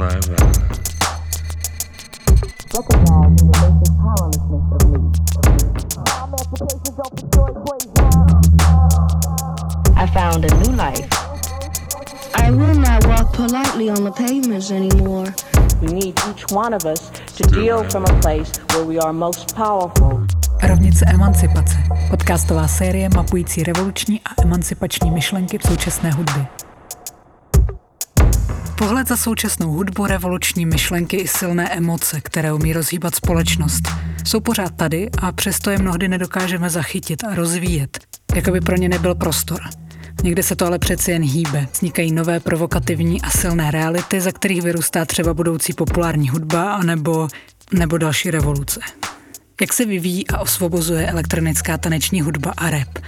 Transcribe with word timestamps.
I 0.00 0.06
found 10.14 10.44
a 10.44 10.54
new 10.56 10.72
life. 10.74 11.06
I 12.34 12.50
will 12.50 12.74
not 12.74 13.06
walk 13.08 13.34
politely 13.34 13.90
on 13.90 14.04
the 14.04 14.10
pavements 14.12 14.70
anymore. 14.70 15.34
We 15.82 15.88
need 15.88 16.18
each 16.30 16.50
one 16.50 16.72
of 16.72 16.86
us 16.86 17.10
to 17.36 17.42
deal 17.50 17.84
from 17.90 18.04
a 18.04 18.20
place 18.22 18.52
where 18.72 18.86
we 18.86 18.98
are 18.98 19.12
most 19.12 19.54
powerful. 19.54 20.26
Rovnice 20.62 21.04
emancipace. 21.14 21.76
Podcastová 22.10 22.68
série 22.68 23.08
mapující 23.08 23.62
revoluční 23.62 24.20
a 24.20 24.42
emancipační 24.42 25.10
myšlenky 25.10 25.58
v 25.58 25.62
současné 25.62 26.10
hudbě. 26.12 26.69
Pohled 28.80 29.08
za 29.08 29.16
současnou 29.16 29.72
hudbu, 29.72 30.06
revoluční 30.06 30.66
myšlenky 30.66 31.16
i 31.16 31.28
silné 31.28 31.76
emoce, 31.76 32.20
které 32.20 32.52
umí 32.52 32.72
rozhýbat 32.72 33.14
společnost, 33.14 33.82
jsou 34.24 34.40
pořád 34.40 34.76
tady 34.76 35.10
a 35.18 35.32
přesto 35.32 35.70
je 35.70 35.78
mnohdy 35.78 36.08
nedokážeme 36.08 36.70
zachytit 36.70 37.24
a 37.24 37.34
rozvíjet, 37.34 37.98
jako 38.34 38.50
by 38.50 38.60
pro 38.60 38.76
ně 38.76 38.88
nebyl 38.88 39.14
prostor. 39.14 39.60
Někde 40.22 40.42
se 40.42 40.56
to 40.56 40.66
ale 40.66 40.78
přeci 40.78 41.10
jen 41.10 41.22
hýbe. 41.22 41.66
Vznikají 41.72 42.12
nové 42.12 42.40
provokativní 42.40 43.22
a 43.22 43.30
silné 43.30 43.70
reality, 43.70 44.20
za 44.20 44.32
kterých 44.32 44.62
vyrůstá 44.62 45.04
třeba 45.04 45.34
budoucí 45.34 45.72
populární 45.72 46.28
hudba 46.28 46.72
anebo, 46.72 47.28
nebo 47.72 47.98
další 47.98 48.30
revoluce. 48.30 48.80
Jak 49.60 49.72
se 49.72 49.84
vyvíjí 49.84 50.28
a 50.28 50.38
osvobozuje 50.38 51.06
elektronická 51.06 51.78
taneční 51.78 52.20
hudba 52.20 52.52
a 52.56 52.70
rap? 52.70 52.98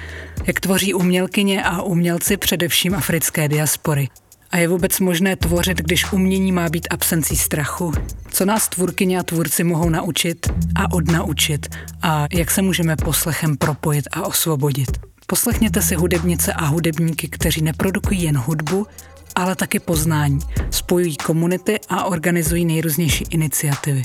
Jak 0.47 0.61
tvoří 0.61 0.95
umělkyně 0.95 1.65
a 1.65 1.83
umělci 1.83 2.37
především 2.37 2.95
africké 2.95 3.48
diaspory? 3.48 4.09
A 4.52 4.59
je 4.59 4.69
vůbec 4.69 5.01
možné 5.01 5.37
tvořit, 5.37 5.79
když 5.79 6.12
umění 6.12 6.52
má 6.52 6.69
být 6.69 6.88
absencí 6.91 7.37
strachu? 7.37 7.92
Co 8.31 8.45
nás 8.45 8.69
tvůrkyně 8.69 9.19
a 9.19 9.22
tvůrci 9.22 9.64
mohou 9.64 9.91
naučit 9.91 10.47
a 10.75 10.92
odnaučit? 10.92 11.67
A 12.03 12.27
jak 12.33 12.50
se 12.50 12.62
můžeme 12.62 12.97
poslechem 12.97 13.56
propojit 13.56 14.08
a 14.12 14.23
osvobodit? 14.23 14.91
Poslechněte 15.27 15.83
si 15.83 15.95
hudebnice 15.95 16.53
a 16.53 16.64
hudebníky, 16.64 17.28
kteří 17.28 17.62
neprodukují 17.62 18.23
jen 18.23 18.36
hudbu, 18.39 18.86
ale 19.34 19.56
taky 19.56 19.78
poznání, 19.78 20.39
spojují 20.70 21.17
komunity 21.17 21.80
a 21.89 22.05
organizují 22.05 22.64
nejrůznější 22.64 23.25
iniciativy. 23.30 24.03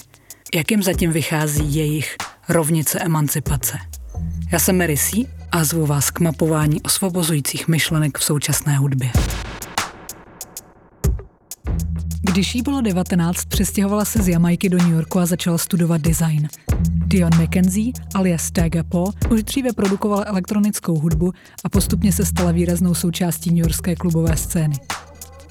Jak 0.56 0.72
jim 0.72 0.84
zatím 0.84 1.12
vychází 1.12 1.76
jejich 1.76 2.16
rovnice 2.50 3.00
emancipace? 3.00 3.78
Já 4.52 4.60
jsem 4.60 4.78
Mary 4.78 4.98
C. 4.98 5.26
a 5.52 5.64
zvu 5.64 5.86
vás 5.86 6.12
k 6.12 6.20
mapování 6.20 6.82
osvobozujících 6.82 7.68
myšlenek 7.68 8.18
v 8.18 8.24
současné 8.24 8.78
hudbě. 8.78 9.12
Když 12.22 12.56
jí 12.56 12.62
bylo 12.62 12.82
19, 12.82 13.46
přestěhovala 13.46 14.06
se 14.06 14.22
z 14.22 14.28
Jamajky 14.28 14.70
do 14.70 14.78
New 14.78 14.92
Yorku 14.92 15.20
a 15.20 15.26
začala 15.26 15.58
studovat 15.58 16.02
design. 16.02 16.48
Dion 17.08 17.32
McKenzie, 17.42 17.92
alias 18.16 18.52
Tagga 18.52 18.84
Po, 18.84 19.12
už 19.32 19.44
dříve 19.44 19.74
produkovala 19.74 20.24
elektronickou 20.28 21.00
hudbu 21.00 21.34
a 21.64 21.70
postupně 21.70 22.12
se 22.12 22.26
stala 22.26 22.52
výraznou 22.52 22.94
součástí 22.94 23.52
newyorské 23.52 23.96
klubové 23.96 24.38
scény. 24.38 24.76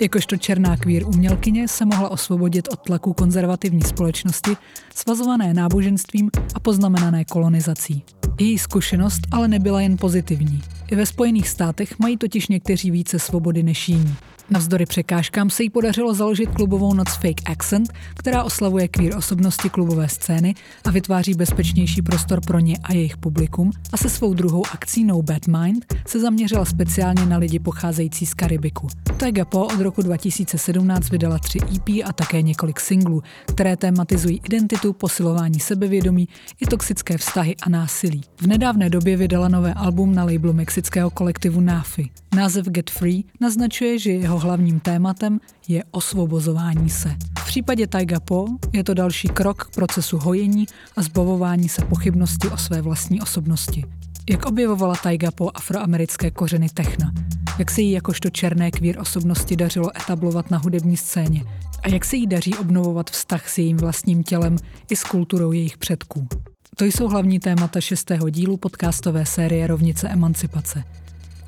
Jakožto 0.01 0.37
černá 0.37 0.77
queer 0.77 1.07
umělkyně 1.07 1.69
se 1.69 1.85
mohla 1.85 2.09
osvobodit 2.09 2.69
od 2.73 2.81
tlaku 2.81 3.13
konzervativní 3.13 3.83
společnosti, 3.83 4.57
svazované 4.95 5.55
náboženstvím 5.55 6.31
a 6.55 6.61
poznamenané 6.61 7.25
kolonizací. 7.25 8.03
Její 8.41 8.59
zkušenost 8.59 9.21
ale 9.31 9.49
nebyla 9.49 9.81
jen 9.81 9.97
pozitivní. 9.97 10.63
I 10.91 10.97
ve 10.97 11.07
Spojených 11.07 11.49
státech 11.49 11.99
mají 11.99 12.17
totiž 12.17 12.49
někteří 12.49 12.91
více 12.91 13.19
svobody 13.19 13.63
než 13.63 13.89
jiní. 13.89 14.15
Navzdory 14.51 14.87
překážkám 14.87 15.51
se 15.51 15.63
jí 15.63 15.71
podařilo 15.71 16.15
založit 16.15 16.47
klubovou 16.47 16.95
noc 16.95 17.09
Fake 17.09 17.51
Accent, 17.51 17.93
která 18.15 18.45
oslavuje 18.45 18.89
queer 18.89 19.17
osobnosti 19.17 19.71
klubové 19.71 20.09
scény 20.09 20.55
a 20.85 20.91
vytváří 20.91 21.35
bezpečnější 21.35 22.03
prostor 22.03 22.41
pro 22.47 22.59
ně 22.59 22.77
a 22.83 22.93
jejich 22.93 23.17
publikum 23.17 23.71
a 23.93 23.97
se 23.97 24.09
svou 24.09 24.35
druhou 24.35 24.63
akcí 24.73 25.05
No 25.05 25.23
Bad 25.23 25.47
Mind 25.47 25.95
se 26.07 26.21
zaměřila 26.21 26.65
speciálně 26.65 27.27
na 27.27 27.37
lidi 27.39 27.59
pocházející 27.59 28.27
z 28.27 28.35
Karibiku. 28.35 28.89
Tega 29.17 29.45
Po 29.45 29.67
od 29.67 29.81
roku 29.81 30.03
2017 30.03 31.11
vydala 31.11 31.39
tři 31.39 31.59
EP 31.77 31.89
a 32.05 32.13
také 32.13 32.43
několik 32.43 32.81
singlů, 32.81 33.23
které 33.47 33.77
tématizují 33.77 34.41
identitu, 34.45 34.93
posilování 34.93 35.61
sebevědomí 35.61 36.29
i 36.61 36.67
toxické 36.67 37.19
vztahy 37.19 37.57
a 37.63 37.69
násilí. 37.69 38.21
V 38.41 38.47
nedávné 38.47 38.91
době 38.91 39.17
vydala 39.17 39.49
nové 39.49 39.75
album 39.75 40.15
na 40.15 40.25
labelu 40.25 40.53
mexického 40.53 41.11
kolektivu 41.11 41.61
NAFI. 41.61 42.11
Název 42.37 42.67
Get 42.67 42.91
Free 42.91 43.25
naznačuje, 43.41 43.99
že 43.99 44.11
jeho 44.13 44.39
hlavním 44.39 44.81
tématem 44.81 45.41
je 45.69 45.85
osvobozování 45.91 46.91
se. 46.91 47.17
V 47.39 47.47
případě 47.47 47.87
Taiga 47.87 48.21
Po 48.21 48.47
je 48.73 48.85
to 48.85 48.95
další 48.95 49.29
krok 49.29 49.65
k 49.65 49.75
procesu 49.75 50.19
hojení 50.19 50.67
a 50.97 51.03
zbavování 51.03 51.69
se 51.69 51.85
pochybnosti 51.85 52.49
o 52.49 52.57
své 52.57 52.83
vlastní 52.83 53.21
osobnosti. 53.21 53.85
Jak 54.31 54.47
objevovala 54.47 54.95
Taiga 55.03 55.31
Po 55.31 55.51
afroamerické 55.55 56.31
kořeny 56.31 56.69
techna? 56.69 57.13
Jak 57.59 57.71
se 57.71 57.81
jí 57.81 57.93
jakožto 57.93 58.31
černé 58.31 58.71
kvír 58.71 59.01
osobnosti 59.01 59.57
dařilo 59.57 59.97
etablovat 59.97 60.51
na 60.51 60.59
hudební 60.59 60.97
scéně? 60.97 61.45
A 61.83 61.89
jak 61.89 62.05
se 62.05 62.17
jí 62.17 62.27
daří 62.27 62.55
obnovovat 62.55 63.11
vztah 63.11 63.49
s 63.49 63.59
jejím 63.59 63.77
vlastním 63.77 64.23
tělem 64.23 64.57
i 64.91 64.97
s 64.97 65.05
kulturou 65.05 65.53
jejich 65.53 65.79
předků? 65.79 66.29
To 66.77 66.85
jsou 66.85 67.09
hlavní 67.09 67.41
témata 67.41 67.81
šestého 67.81 68.31
dílu 68.31 68.57
podcastové 68.57 69.27
série 69.27 69.67
Rovnice 69.67 70.09
emancipace. 70.09 70.85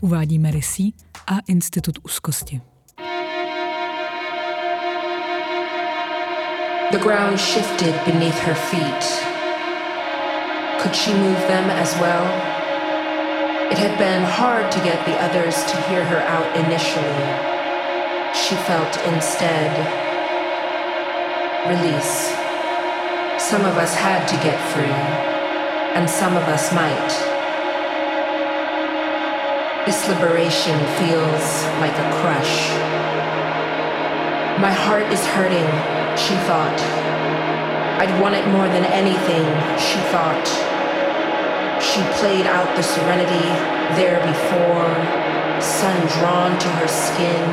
Uvádí 0.01 0.39
Mary 0.39 0.61
C. 0.61 0.95
a 1.27 1.41
Institut 1.47 1.99
úzkosti. 2.05 2.63
The 6.91 6.99
ground 6.99 7.39
shifted 7.39 7.95
beneath 8.05 8.39
her 8.47 8.55
feet. 8.55 9.05
Could 10.81 10.95
she 10.95 11.13
move 11.13 11.41
them 11.49 11.71
as 11.71 11.95
well? 11.99 12.25
It 13.73 13.79
had 13.79 13.99
been 13.99 14.23
hard 14.23 14.71
to 14.73 14.79
get 14.81 15.05
the 15.05 15.19
others 15.19 15.65
to 15.65 15.77
hear 15.91 16.05
her 16.05 16.23
out 16.23 16.57
initially. 16.57 17.27
She 18.33 18.55
felt 18.55 18.95
instead 19.13 19.71
release. 21.69 22.33
Some 23.37 23.65
of 23.67 23.77
us 23.77 23.95
had 23.95 24.27
to 24.29 24.37
get 24.47 24.59
free, 24.73 24.99
and 25.97 26.09
some 26.09 26.37
of 26.37 26.45
us 26.45 26.73
might. 26.73 27.38
This 29.89 30.07
liberation 30.07 30.79
feels 31.01 31.65
like 31.81 31.97
a 31.97 32.09
crush. 32.21 32.55
My 34.61 34.71
heart 34.71 35.11
is 35.11 35.25
hurting, 35.35 35.71
she 36.15 36.35
thought. 36.45 36.79
I'd 37.97 38.13
want 38.21 38.35
it 38.35 38.47
more 38.49 38.69
than 38.69 38.85
anything, 38.93 39.47
she 39.81 39.99
thought. 40.13 40.47
She 41.81 42.03
played 42.21 42.47
out 42.47 42.69
the 42.77 42.83
serenity 42.83 43.49
there 43.97 44.21
before, 44.29 44.89
sun 45.59 45.97
drawn 46.21 46.59
to 46.59 46.69
her 46.69 46.89
skin 46.89 47.47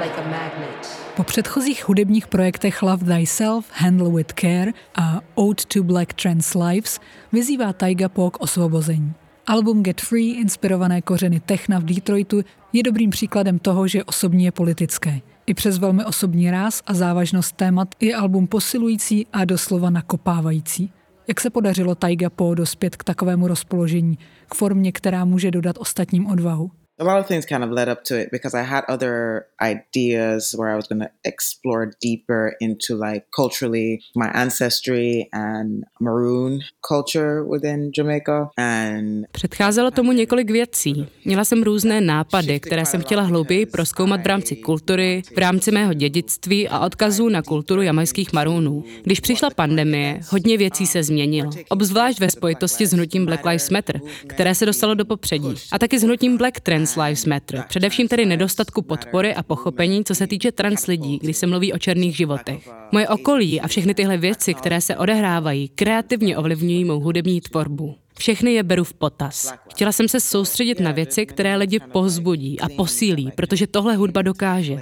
like 0.00 0.18
a 0.18 0.26
magnet. 0.28 0.82
Po 1.16 1.24
předchozích 1.24 1.88
hudebních 1.88 2.26
projektech 2.26 2.82
Love 2.82 3.04
Thyself, 3.04 3.66
Handle 3.72 4.08
with 4.08 4.34
Care 4.34 4.72
a 4.94 5.20
Ode 5.34 5.64
to 5.68 5.82
Black 5.82 6.14
Trans 6.14 6.54
Lives 6.54 7.00
vyzývá 7.32 7.72
Taiga 7.72 8.08
Po 8.08 8.30
k 8.30 8.40
osvobození. 8.40 9.14
Album 9.48 9.82
Get 9.82 10.00
Free, 10.00 10.30
inspirované 10.30 11.02
kořeny 11.02 11.40
techna 11.40 11.78
v 11.78 11.84
Detroitu, 11.84 12.42
je 12.72 12.82
dobrým 12.82 13.10
příkladem 13.10 13.58
toho, 13.58 13.88
že 13.88 14.04
osobní 14.04 14.44
je 14.44 14.52
politické. 14.52 15.20
I 15.46 15.54
přes 15.54 15.78
velmi 15.78 16.04
osobní 16.04 16.50
ráz 16.50 16.82
a 16.86 16.94
závažnost 16.94 17.56
témat 17.56 17.94
je 18.00 18.14
album 18.14 18.46
posilující 18.46 19.26
a 19.32 19.44
doslova 19.44 19.90
nakopávající. 19.90 20.92
Jak 21.28 21.40
se 21.40 21.50
podařilo 21.50 21.94
Taiga 21.94 22.30
Po 22.30 22.54
dospět 22.54 22.96
k 22.96 23.04
takovému 23.04 23.48
rozpoložení, 23.48 24.18
k 24.48 24.54
formě, 24.54 24.92
která 24.92 25.24
může 25.24 25.50
dodat 25.50 25.76
ostatním 25.78 26.26
odvahu? 26.26 26.70
A 26.98 27.04
lot 27.04 27.18
of 27.18 27.26
things 27.26 27.44
kind 27.46 27.62
of 27.62 27.70
led 27.70 27.88
up 27.88 28.02
to 28.04 28.20
it 28.20 28.30
because 28.30 28.54
I 28.54 28.62
had 28.62 28.84
other 28.88 29.46
ideas 29.60 30.54
where 30.58 30.72
I 30.72 30.76
was 30.76 30.86
going 30.88 31.00
to 31.00 31.10
explore 31.24 31.90
deeper 32.00 32.56
into 32.60 32.96
like 32.96 33.26
culturally 33.30 34.00
my 34.14 34.30
ancestry 34.34 35.28
and 35.32 35.84
maroon 36.00 36.60
culture 36.88 37.44
within 37.44 37.90
Jamaica 37.98 38.50
and 38.56 39.26
Předcházelo 39.32 39.90
tomu 39.90 40.12
několik 40.12 40.50
věcí. 40.50 41.06
Měla 41.24 41.44
jsem 41.44 41.62
různé 41.62 42.00
nápady, 42.00 42.60
které 42.60 42.86
jsem 42.86 43.00
chtěla 43.00 43.22
hlouběji 43.22 43.66
proskoumat 43.66 44.20
v 44.20 44.26
rámci 44.26 44.56
kultury, 44.56 45.22
v 45.34 45.38
rámci 45.38 45.70
mého 45.70 45.92
dědictví 45.92 46.68
a 46.68 46.78
odkazů 46.78 47.28
na 47.28 47.42
kulturu 47.42 47.82
jamajských 47.82 48.32
maroonů. 48.32 48.84
Když 49.02 49.20
přišla 49.20 49.50
pandemie, 49.50 50.20
hodně 50.28 50.58
věcí 50.58 50.86
se 50.86 51.02
změnilo, 51.02 51.50
obzvlášť 51.68 52.20
ve 52.20 52.30
spojitosti 52.30 52.86
s 52.86 52.92
hnutím 52.92 53.26
Black 53.26 53.44
Lives 53.44 53.70
Matter, 53.70 54.00
které 54.26 54.54
se 54.54 54.66
dostalo 54.66 54.94
do 54.94 55.04
popředí, 55.04 55.54
a 55.72 55.78
taky 55.78 55.98
s 55.98 56.02
hnutím 56.02 56.36
Black 56.36 56.60
Trans 56.60 56.85
Trans 56.86 57.06
Lives 57.06 57.24
Matter, 57.24 57.64
především 57.68 58.08
tedy 58.08 58.26
nedostatku 58.26 58.82
podpory 58.82 59.34
a 59.34 59.42
pochopení, 59.42 60.04
co 60.04 60.14
se 60.14 60.26
týče 60.26 60.52
trans 60.52 60.86
lidí, 60.86 61.18
když 61.22 61.36
se 61.36 61.46
mluví 61.46 61.72
o 61.72 61.78
černých 61.78 62.16
životech. 62.16 62.68
Moje 62.92 63.08
okolí 63.08 63.60
a 63.60 63.68
všechny 63.68 63.94
tyhle 63.94 64.16
věci, 64.16 64.54
které 64.54 64.80
se 64.80 64.96
odehrávají, 64.96 65.68
kreativně 65.68 66.36
ovlivňují 66.36 66.84
mou 66.84 67.00
hudební 67.00 67.40
tvorbu. 67.40 67.96
Všechny 68.18 68.52
je 68.52 68.62
beru 68.62 68.84
v 68.84 68.94
potaz. 68.94 69.54
Chtěla 69.70 69.92
jsem 69.92 70.08
se 70.08 70.20
soustředit 70.20 70.80
na 70.80 70.92
věci, 70.92 71.26
které 71.26 71.56
lidi 71.56 71.80
pozbudí 71.80 72.60
a 72.60 72.68
posílí, 72.68 73.32
protože 73.34 73.66
tohle 73.66 73.96
hudba 73.96 74.22
dokáže. 74.22 74.80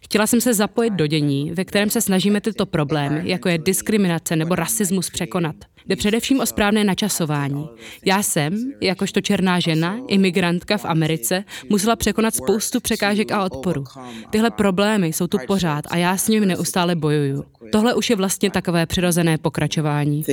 Chtěla 0.00 0.26
jsem 0.26 0.40
se 0.40 0.54
zapojit 0.54 0.92
do 0.92 1.06
dění, 1.06 1.52
ve 1.52 1.64
kterém 1.64 1.90
se 1.90 2.00
snažíme 2.00 2.40
tyto 2.40 2.66
problémy, 2.66 3.20
jako 3.24 3.48
je 3.48 3.58
diskriminace 3.58 4.36
nebo 4.36 4.54
rasismus, 4.54 5.10
překonat. 5.10 5.56
Jde 5.86 5.96
především 5.96 6.40
o 6.40 6.46
správné 6.46 6.84
načasování. 6.84 7.68
Já 8.04 8.22
jsem, 8.22 8.72
jakožto 8.80 9.20
černá 9.20 9.60
žena, 9.60 9.98
imigrantka 10.08 10.78
v 10.78 10.84
Americe, 10.84 11.44
musela 11.70 11.96
překonat 11.96 12.34
spoustu 12.34 12.80
překážek 12.80 13.32
a 13.32 13.44
odporu. 13.44 13.84
Tyhle 14.30 14.50
problémy 14.50 15.06
jsou 15.06 15.26
tu 15.26 15.38
pořád 15.46 15.84
a 15.88 15.96
já 15.96 16.16
s 16.16 16.28
nimi 16.28 16.46
neustále 16.46 16.94
bojuju. 16.94 17.44
Tohle 17.72 17.94
už 17.94 18.10
je 18.10 18.16
vlastně 18.16 18.50
takové 18.50 18.86
přirozené 18.86 19.38
pokračování. 19.38 20.24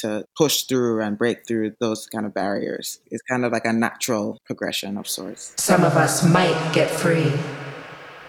to 0.00 0.24
push 0.34 0.62
through 0.62 1.02
and 1.02 1.18
break 1.18 1.46
through 1.46 1.72
those 1.80 2.06
kind 2.06 2.26
of 2.26 2.32
barriers. 2.32 3.00
It's 3.10 3.22
kind 3.22 3.44
of 3.44 3.52
like 3.52 3.66
a 3.66 3.72
natural 3.72 4.38
progression 4.46 4.98
of 4.98 5.08
sorts. 5.08 5.52
Some 5.56 5.84
of 5.84 5.96
us 5.96 6.22
might 6.22 6.56
get 6.72 6.90
free. 6.90 7.32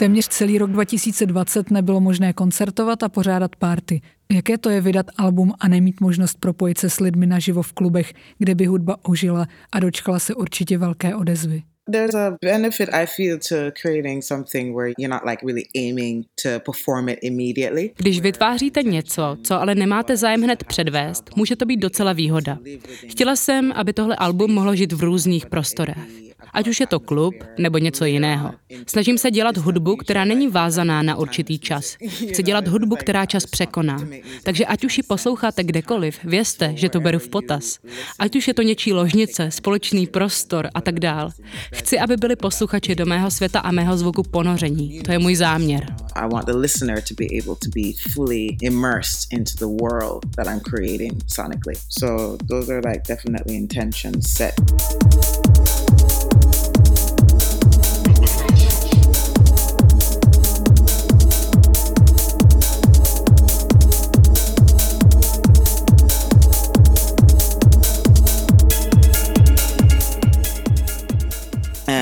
Téměř 0.01 0.27
celý 0.27 0.57
rok 0.57 0.71
2020 0.71 1.71
nebylo 1.71 1.99
možné 1.99 2.33
koncertovat 2.33 3.03
a 3.03 3.09
pořádat 3.09 3.55
párty. 3.55 4.01
Jaké 4.31 4.57
to 4.57 4.69
je 4.69 4.81
vydat 4.81 5.05
album 5.17 5.53
a 5.59 5.67
nemít 5.67 6.01
možnost 6.01 6.37
propojit 6.39 6.77
se 6.77 6.89
s 6.89 6.99
lidmi 6.99 7.27
naživo 7.27 7.61
v 7.61 7.73
klubech, 7.73 8.13
kde 8.37 8.55
by 8.55 8.65
hudba 8.65 8.97
ožila 9.03 9.47
a 9.71 9.79
dočkala 9.79 10.19
se 10.19 10.35
určitě 10.35 10.77
velké 10.77 11.15
odezvy? 11.15 11.63
There's 11.91 12.15
a 12.15 12.37
benefit 12.41 12.89
I 12.93 13.05
feel 13.05 13.37
to 13.49 13.55
creating 13.81 14.23
something 14.23 14.75
where 14.75 14.93
you're 14.97 15.13
not 15.13 15.21
like 15.29 15.45
really 15.45 15.63
aiming 15.75 16.25
to 16.43 16.49
perform 16.49 17.09
it 17.09 17.19
immediately. 17.21 17.91
Když 17.97 18.21
vytváříte 18.21 18.83
něco, 18.83 19.37
co 19.43 19.61
ale 19.61 19.75
nemáte 19.75 20.17
zájem 20.17 20.41
hned 20.41 20.63
předvést, 20.63 21.35
může 21.35 21.55
to 21.55 21.65
být 21.65 21.77
docela 21.77 22.13
výhoda. 22.13 22.57
Chtěla 23.07 23.35
jsem, 23.35 23.71
aby 23.71 23.93
tohle 23.93 24.15
album 24.15 24.53
mohlo 24.53 24.75
žít 24.75 24.93
v 24.93 25.03
různých 25.03 25.45
prostorách 25.45 26.30
ať 26.53 26.67
už 26.67 26.79
je 26.79 26.87
to 26.87 26.99
klub 26.99 27.35
nebo 27.59 27.77
něco 27.77 28.05
jiného. 28.05 28.51
Snažím 28.87 29.17
se 29.17 29.31
dělat 29.31 29.57
hudbu, 29.57 29.95
která 29.95 30.25
není 30.25 30.47
vázaná 30.47 31.01
na 31.01 31.15
určitý 31.15 31.59
čas. 31.59 31.97
Chci 32.29 32.43
dělat 32.43 32.67
hudbu, 32.67 32.95
která 32.95 33.25
čas 33.25 33.45
překoná. 33.45 33.97
Takže 34.43 34.65
ať 34.65 34.85
už 34.85 34.97
ji 34.97 35.03
posloucháte 35.03 35.63
kdekoliv, 35.63 36.19
vězte, 36.23 36.73
že 36.75 36.89
to 36.89 36.99
beru 36.99 37.19
v 37.19 37.29
potaz. 37.29 37.79
Ať 38.19 38.35
už 38.35 38.47
je 38.47 38.53
to 38.53 38.61
něčí 38.61 38.93
ložnice, 38.93 39.51
společný 39.51 40.07
prostor 40.07 40.69
a 40.73 40.81
tak 40.81 40.99
dál. 40.99 41.31
Chci, 41.73 41.99
aby 41.99 42.17
byli 42.17 42.35
posluchači 42.35 42.95
do 42.95 43.05
mého 43.05 43.31
světa 43.31 43.59
a 43.59 43.71
mého 43.71 43.97
zvuku 43.97 44.23
ponoření. 44.23 45.01
To 45.01 45.11
je 45.11 45.19
můj 45.19 45.35
záměr. 45.35 45.95
Sonically. 51.27 51.75
So 51.89 52.37
those 52.47 52.69
are 52.69 52.81
like 52.81 53.03
definitely 53.07 53.55
intentions 53.55 54.33
set. 54.33 54.53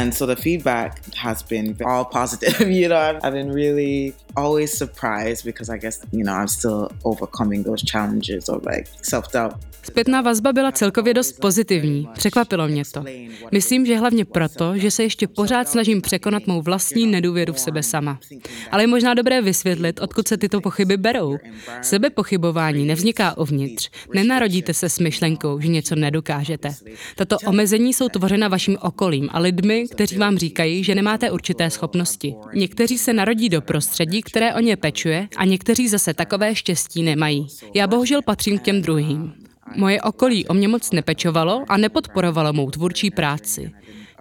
And 0.09 0.15
so 0.15 0.25
the 0.25 0.35
feedback 0.35 1.05
has 1.15 1.43
been 1.43 1.77
all 1.85 2.03
positive. 2.03 2.67
you 2.81 2.89
know, 2.89 3.19
I've, 3.23 3.33
been 3.33 3.51
really 3.51 4.15
always 4.35 4.75
surprised 4.75 5.45
because 5.45 5.69
I 5.69 5.77
guess, 5.77 6.01
you 6.11 6.23
know, 6.23 6.33
I'm 6.33 6.47
still 6.47 6.89
overcoming 7.05 7.61
those 7.61 7.83
challenges 7.83 8.49
of 8.49 8.65
like 8.65 8.87
self 9.03 9.31
doubt. 9.31 9.53
Zpětná 9.83 10.21
vazba 10.21 10.53
byla 10.53 10.71
celkově 10.71 11.13
dost 11.13 11.39
pozitivní. 11.39 12.07
Překvapilo 12.13 12.67
mě 12.67 12.83
to. 12.93 13.03
Myslím, 13.51 13.85
že 13.85 13.97
hlavně 13.97 14.25
proto, 14.25 14.77
že 14.77 14.91
se 14.91 15.03
ještě 15.03 15.27
pořád 15.27 15.69
snažím 15.69 16.01
překonat 16.01 16.47
mou 16.47 16.61
vlastní 16.61 17.07
nedůvěru 17.07 17.53
v 17.53 17.59
sebe 17.59 17.83
sama. 17.83 18.19
Ale 18.71 18.83
je 18.83 18.87
možná 18.87 19.13
dobré 19.13 19.41
vysvětlit, 19.41 19.99
odkud 19.99 20.27
se 20.27 20.37
tyto 20.37 20.61
pochyby 20.61 20.97
berou. 20.97 21.37
Sebepochybování 21.81 22.85
nevzniká 22.85 23.37
uvnitř. 23.37 23.89
Nenarodíte 24.13 24.73
se 24.73 24.89
s 24.89 24.99
myšlenkou, 24.99 25.59
že 25.59 25.67
něco 25.67 25.95
nedokážete. 25.95 26.75
Tato 27.15 27.37
omezení 27.45 27.93
jsou 27.93 28.09
tvořena 28.09 28.47
vaším 28.47 28.77
okolím 28.81 29.29
a 29.31 29.39
lidmi, 29.39 29.85
kteří 29.99 30.17
vám 30.17 30.37
říkají, 30.37 30.83
že 30.83 30.95
nemáte 30.95 31.31
určité 31.31 31.69
schopnosti. 31.69 32.35
Někteří 32.53 32.97
se 32.97 33.13
narodí 33.13 33.49
do 33.49 33.61
prostředí, 33.61 34.21
které 34.21 34.53
o 34.53 34.59
ně 34.59 34.77
pečuje, 34.77 35.27
a 35.37 35.45
někteří 35.45 35.87
zase 35.87 36.13
takové 36.13 36.55
štěstí 36.55 37.03
nemají. 37.03 37.47
Já 37.73 37.87
bohužel 37.87 38.21
patřím 38.21 38.59
k 38.59 38.61
těm 38.61 38.81
druhým. 38.81 39.33
Moje 39.75 40.01
okolí 40.01 40.47
o 40.47 40.53
mě 40.53 40.67
moc 40.67 40.91
nepečovalo 40.91 41.63
a 41.67 41.77
nepodporovalo 41.77 42.53
mou 42.53 42.71
tvůrčí 42.71 43.11
práci. 43.11 43.71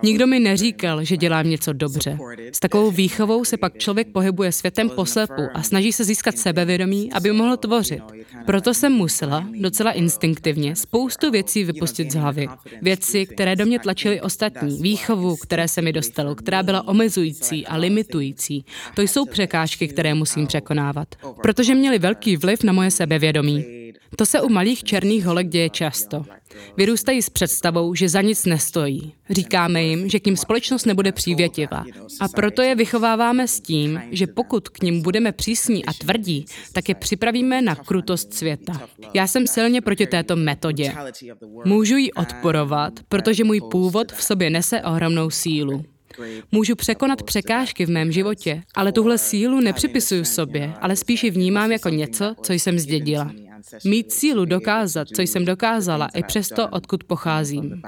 Nikdo 0.02 0.26
mi 0.26 0.40
neříkal, 0.40 1.04
že 1.04 1.16
dělám 1.16 1.50
něco 1.50 1.72
dobře. 1.72 2.18
S 2.52 2.60
takovou 2.60 2.90
výchovou 2.90 3.44
se 3.44 3.56
pak 3.56 3.78
člověk 3.78 4.08
pohybuje 4.08 4.52
světem 4.52 4.90
poslepu 4.90 5.42
a 5.54 5.62
snaží 5.62 5.92
se 5.92 6.04
získat 6.04 6.38
sebevědomí, 6.38 7.12
aby 7.12 7.32
mohl 7.32 7.56
tvořit. 7.56 8.02
Proto 8.46 8.74
jsem 8.74 8.92
musela, 8.92 9.46
docela 9.60 9.92
instinktivně, 9.92 10.76
spoustu 10.76 11.30
věcí 11.30 11.64
vypustit 11.64 12.12
z 12.12 12.14
hlavy. 12.14 12.48
Věci, 12.82 13.26
které 13.26 13.56
do 13.56 13.66
mě 13.66 13.78
tlačily 13.78 14.20
ostatní, 14.20 14.82
výchovu, 14.82 15.36
které 15.36 15.68
se 15.68 15.82
mi 15.82 15.92
dostalo, 15.92 16.34
která 16.34 16.62
byla 16.62 16.88
omezující 16.88 17.66
a 17.66 17.76
limitující. 17.76 18.64
To 18.94 19.02
jsou 19.02 19.26
překážky, 19.26 19.88
které 19.88 20.14
musím 20.14 20.46
překonávat. 20.46 21.08
Protože 21.42 21.74
měly 21.74 21.98
velký 21.98 22.36
vliv 22.36 22.62
na 22.62 22.72
moje 22.72 22.90
sebevědomí. 22.90 23.77
To 24.16 24.26
se 24.26 24.40
u 24.40 24.48
malých 24.48 24.84
černých 24.84 25.24
holek 25.24 25.48
děje 25.48 25.70
často. 25.70 26.24
Vyrůstají 26.76 27.22
s 27.22 27.30
představou, 27.30 27.94
že 27.94 28.08
za 28.08 28.20
nic 28.22 28.46
nestojí. 28.46 29.12
Říkáme 29.30 29.82
jim, 29.82 30.08
že 30.08 30.20
k 30.20 30.26
ním 30.26 30.36
společnost 30.36 30.84
nebude 30.84 31.12
přívětivá. 31.12 31.84
A 32.20 32.28
proto 32.28 32.62
je 32.62 32.74
vychováváme 32.74 33.48
s 33.48 33.60
tím, 33.60 34.02
že 34.10 34.26
pokud 34.26 34.68
k 34.68 34.82
ním 34.82 35.02
budeme 35.02 35.32
přísní 35.32 35.84
a 35.84 35.92
tvrdí, 35.92 36.44
tak 36.72 36.88
je 36.88 36.94
připravíme 36.94 37.62
na 37.62 37.74
krutost 37.74 38.34
světa. 38.34 38.80
Já 39.14 39.26
jsem 39.26 39.46
silně 39.46 39.80
proti 39.80 40.06
této 40.06 40.36
metodě. 40.36 40.94
Můžu 41.64 41.96
ji 41.96 42.12
odporovat, 42.12 42.92
protože 43.08 43.44
můj 43.44 43.60
původ 43.70 44.12
v 44.12 44.22
sobě 44.22 44.50
nese 44.50 44.82
ohromnou 44.82 45.30
sílu. 45.30 45.84
Můžu 46.52 46.76
překonat 46.76 47.22
překážky 47.22 47.86
v 47.86 47.90
mém 47.90 48.12
životě, 48.12 48.62
ale 48.74 48.92
tuhle 48.92 49.18
sílu 49.18 49.60
nepřipisuju 49.60 50.24
sobě, 50.24 50.72
ale 50.80 50.96
spíš 50.96 51.24
ji 51.24 51.30
vnímám 51.30 51.72
jako 51.72 51.88
něco, 51.88 52.34
co 52.42 52.52
jsem 52.52 52.78
zdědila. 52.78 53.32
Mít 53.84 54.12
sílu 54.12 54.44
dokázat, 54.44 55.08
co 55.08 55.22
jsem 55.22 55.44
dokázala, 55.44 56.08
i 56.14 56.22
přesto, 56.22 56.68
odkud 56.68 57.04
pocházím. 57.04 57.82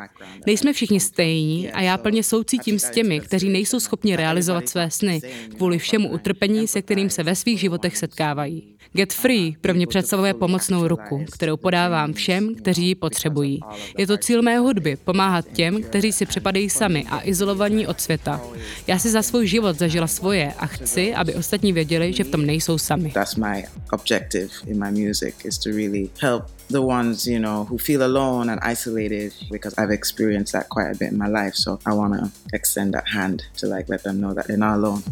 Nejsme 0.46 0.72
všichni 0.72 1.00
stejní 1.00 1.72
a 1.72 1.81
já 1.81 1.99
plně 1.99 2.22
soucítím 2.22 2.78
s 2.78 2.90
těmi, 2.90 3.20
kteří 3.20 3.49
nejsou 3.49 3.81
schopni 3.81 4.17
realizovat 4.17 4.69
své 4.69 4.90
sny 4.90 5.20
kvůli 5.56 5.78
všemu 5.78 6.08
utrpení, 6.08 6.68
se 6.68 6.83
kterým 6.83 7.11
se 7.11 7.23
ve 7.23 7.37
svých 7.37 7.61
životech 7.61 7.97
setkávají. 7.97 8.79
Get 8.92 9.12
Free 9.12 9.56
pro 9.60 9.75
mě 9.75 9.87
představuje 9.87 10.34
pomocnou 10.34 10.88
ruku, 10.88 11.25
kterou 11.32 11.56
podávám 11.56 12.12
všem, 12.12 12.54
kteří 12.54 12.87
ji 12.87 12.94
potřebují. 12.94 13.60
Je 13.99 14.06
to 14.06 14.18
cíl 14.18 14.42
mé 14.42 14.58
hudby, 14.58 14.96
pomáhat 14.96 15.44
těm, 15.52 15.82
kteří 15.82 16.12
si 16.12 16.26
přepadají 16.26 16.70
sami 16.70 17.04
a 17.10 17.20
izolovaní 17.25 17.87
od 17.87 18.00
světa. 18.00 18.40
Já 18.87 18.99
si 18.99 19.10
za 19.10 19.22
svůj 19.22 19.46
život 19.46 19.78
zažila 19.78 20.06
svoje 20.06 20.52
a 20.58 20.66
chci, 20.66 21.14
aby 21.14 21.34
ostatní 21.34 21.72
věděli, 21.72 22.12
že 22.12 22.25
v 22.25 22.30
tom 22.30 22.46
nejsou 22.46 22.78
sami. 22.78 23.10
That's 23.10 23.37
my 23.37 23.66
objective 23.92 24.49
in 24.66 24.84
my 24.84 25.06
music 25.06 25.34
is 25.44 25.58
to 25.58 25.70
really 25.70 26.10
help 26.20 26.44
the 26.70 26.78
ones, 26.78 27.26
you 27.26 27.38
know, 27.38 27.66
who 27.70 27.78
feel 27.78 28.02
alone 28.02 28.52
and 28.52 28.60
isolated 28.72 29.32
because 29.50 29.82
I've 29.82 29.94
experienced 29.94 30.52
that 30.52 30.68
quite 30.68 30.90
a 30.90 30.99
bit 30.99 31.12
in 31.12 31.18
my 31.18 31.28
life. 31.28 31.52
So 31.54 31.78
I 31.87 31.94
want 31.94 32.14
to 32.14 32.30
extend 32.52 32.94
that 32.94 33.04
hand 33.14 33.42
to 33.56 33.66
like 33.66 33.88
let 33.88 34.02
them 34.02 34.20
know 34.20 34.34
that 34.34 34.46
they're 34.46 34.56
not 34.56 34.75
alone. 34.75 35.02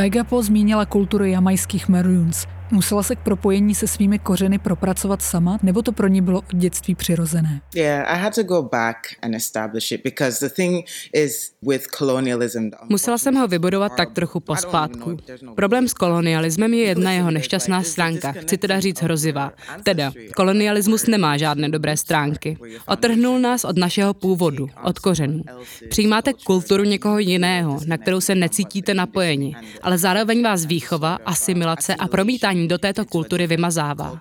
Taiga 0.00 0.24
Po 0.24 0.40
zmínila 0.40 0.88
kulturu 0.88 1.28
jamajských 1.28 1.92
Maroons. 1.92 2.48
Musela 2.70 3.02
se 3.02 3.16
k 3.16 3.18
propojení 3.18 3.74
se 3.74 3.86
svými 3.86 4.18
kořeny 4.18 4.58
propracovat 4.58 5.22
sama, 5.22 5.58
nebo 5.62 5.82
to 5.82 5.92
pro 5.92 6.08
ní 6.08 6.20
bylo 6.20 6.38
od 6.38 6.54
dětství 6.54 6.94
přirozené? 6.94 7.60
Yeah, 7.74 8.10
I 8.10 8.18
had 8.18 8.34
to 8.34 8.42
go 8.42 8.62
back 8.62 8.96
and 9.22 9.34
establish 9.34 9.92
it 9.92 10.00
because 10.04 10.48
the 10.48 10.54
thing 10.54 10.86
is 11.12 11.52
with 11.62 11.86
colonialism. 11.86 12.70
Musela 12.88 13.18
jsem 13.18 13.34
ho 13.34 13.48
vybudovat 13.48 13.92
tak 13.96 14.12
trochu 14.12 14.40
pospátku. 14.40 15.16
Problém 15.54 15.88
s 15.88 15.94
kolonialismem 15.94 16.74
je 16.74 16.84
jedna 16.84 17.12
jeho 17.12 17.30
nešťastná 17.30 17.82
stránka, 17.82 18.32
chci 18.32 18.58
teda 18.58 18.80
říct 18.80 19.02
hrozivá. 19.02 19.52
Teda, 19.82 20.12
kolonialismus 20.36 21.06
nemá 21.06 21.36
žádné 21.36 21.68
dobré 21.68 21.96
stránky. 21.96 22.58
Otrhnul 22.86 23.38
nás 23.38 23.64
od 23.64 23.78
našeho 23.78 24.14
původu, 24.14 24.68
od 24.84 24.98
kořenů. 24.98 25.42
Přijímáte 25.88 26.32
kulturu 26.44 26.84
někoho 26.84 27.18
jiného, 27.18 27.80
na 27.86 27.98
kterou 27.98 28.20
se 28.20 28.34
necítíte 28.34 28.94
napojeni, 28.94 29.56
ale 29.82 29.98
zároveň 29.98 30.42
vás 30.42 30.64
výchova, 30.64 31.18
asimilace 31.26 31.94
a 31.94 32.08
promítání 32.08 32.59
do 32.68 32.78
této 32.78 33.04
kultury 33.04 33.46
vymazává. 33.46 34.20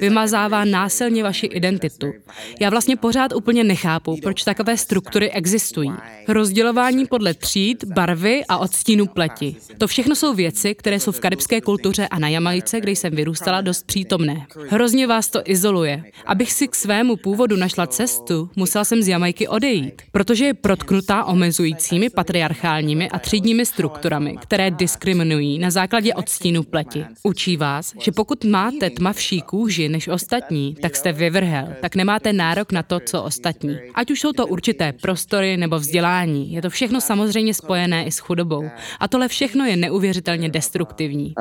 Vymazává 0.00 0.64
násilně 0.64 1.22
vaši 1.22 1.46
identitu. 1.46 2.12
Já 2.60 2.70
vlastně 2.70 2.96
pořád 2.96 3.32
úplně 3.34 3.64
nechápu, 3.64 4.18
proč 4.22 4.42
takové 4.44 4.76
struktury 4.76 5.30
existují. 5.30 5.92
Rozdělování 6.28 7.06
podle 7.06 7.34
tříd, 7.34 7.84
barvy 7.84 8.42
a 8.48 8.58
odstínu 8.58 9.06
pleti. 9.06 9.56
To 9.78 9.86
všechno 9.86 10.14
jsou 10.14 10.34
věci, 10.34 10.74
které 10.74 11.00
jsou 11.00 11.12
v 11.12 11.20
karibské 11.20 11.60
kultuře 11.60 12.08
a 12.08 12.18
na 12.18 12.28
Jamajce, 12.28 12.80
kde 12.80 12.92
jsem 12.92 13.14
vyrůstala, 13.14 13.60
dost 13.60 13.86
přítomné. 13.86 14.46
Hrozně 14.68 15.06
vás 15.06 15.30
to 15.30 15.40
izoluje. 15.44 16.04
Abych 16.26 16.52
si 16.52 16.68
k 16.68 16.74
svému 16.74 17.16
původu 17.16 17.56
našla 17.56 17.86
cestu, 17.86 18.50
musela 18.56 18.84
jsem 18.84 19.02
z 19.02 19.08
Jamajky 19.08 19.48
odejít, 19.48 20.02
protože 20.12 20.44
je 20.44 20.54
protknutá 20.54 21.24
omezujícími 21.24 22.10
patriarchálními 22.10 23.10
a 23.10 23.18
třídními 23.18 23.66
strukturami, 23.66 24.36
které 24.42 24.70
diskriminují 24.70 25.58
na 25.58 25.70
základě 25.70 26.14
odstínu 26.14 26.62
pleti. 26.62 27.04
Učí 27.22 27.56
vás, 27.56 27.77
že 28.00 28.12
pokud 28.12 28.44
máte 28.44 28.90
tmavší 28.90 29.40
kůži 29.40 29.88
než 29.88 30.08
ostatní, 30.08 30.74
tak 30.82 30.96
jste 30.96 31.12
vyvrhel, 31.12 31.68
tak 31.80 31.96
nemáte 31.96 32.32
nárok 32.32 32.72
na 32.72 32.82
to, 32.82 33.00
co 33.00 33.22
ostatní. 33.22 33.76
Ať 33.94 34.10
už 34.10 34.20
jsou 34.20 34.32
to 34.32 34.46
určité 34.46 34.92
prostory 34.92 35.56
nebo 35.56 35.78
vzdělání, 35.78 36.52
je 36.52 36.62
to 36.62 36.70
všechno 36.70 37.00
samozřejmě 37.00 37.54
spojené 37.54 38.04
i 38.04 38.12
s 38.12 38.18
chudobou. 38.18 38.70
A 39.00 39.08
tohle 39.08 39.28
všechno 39.28 39.64
je 39.64 39.76
neuvěřitelně 39.76 40.48
destruktivní. 40.48 41.34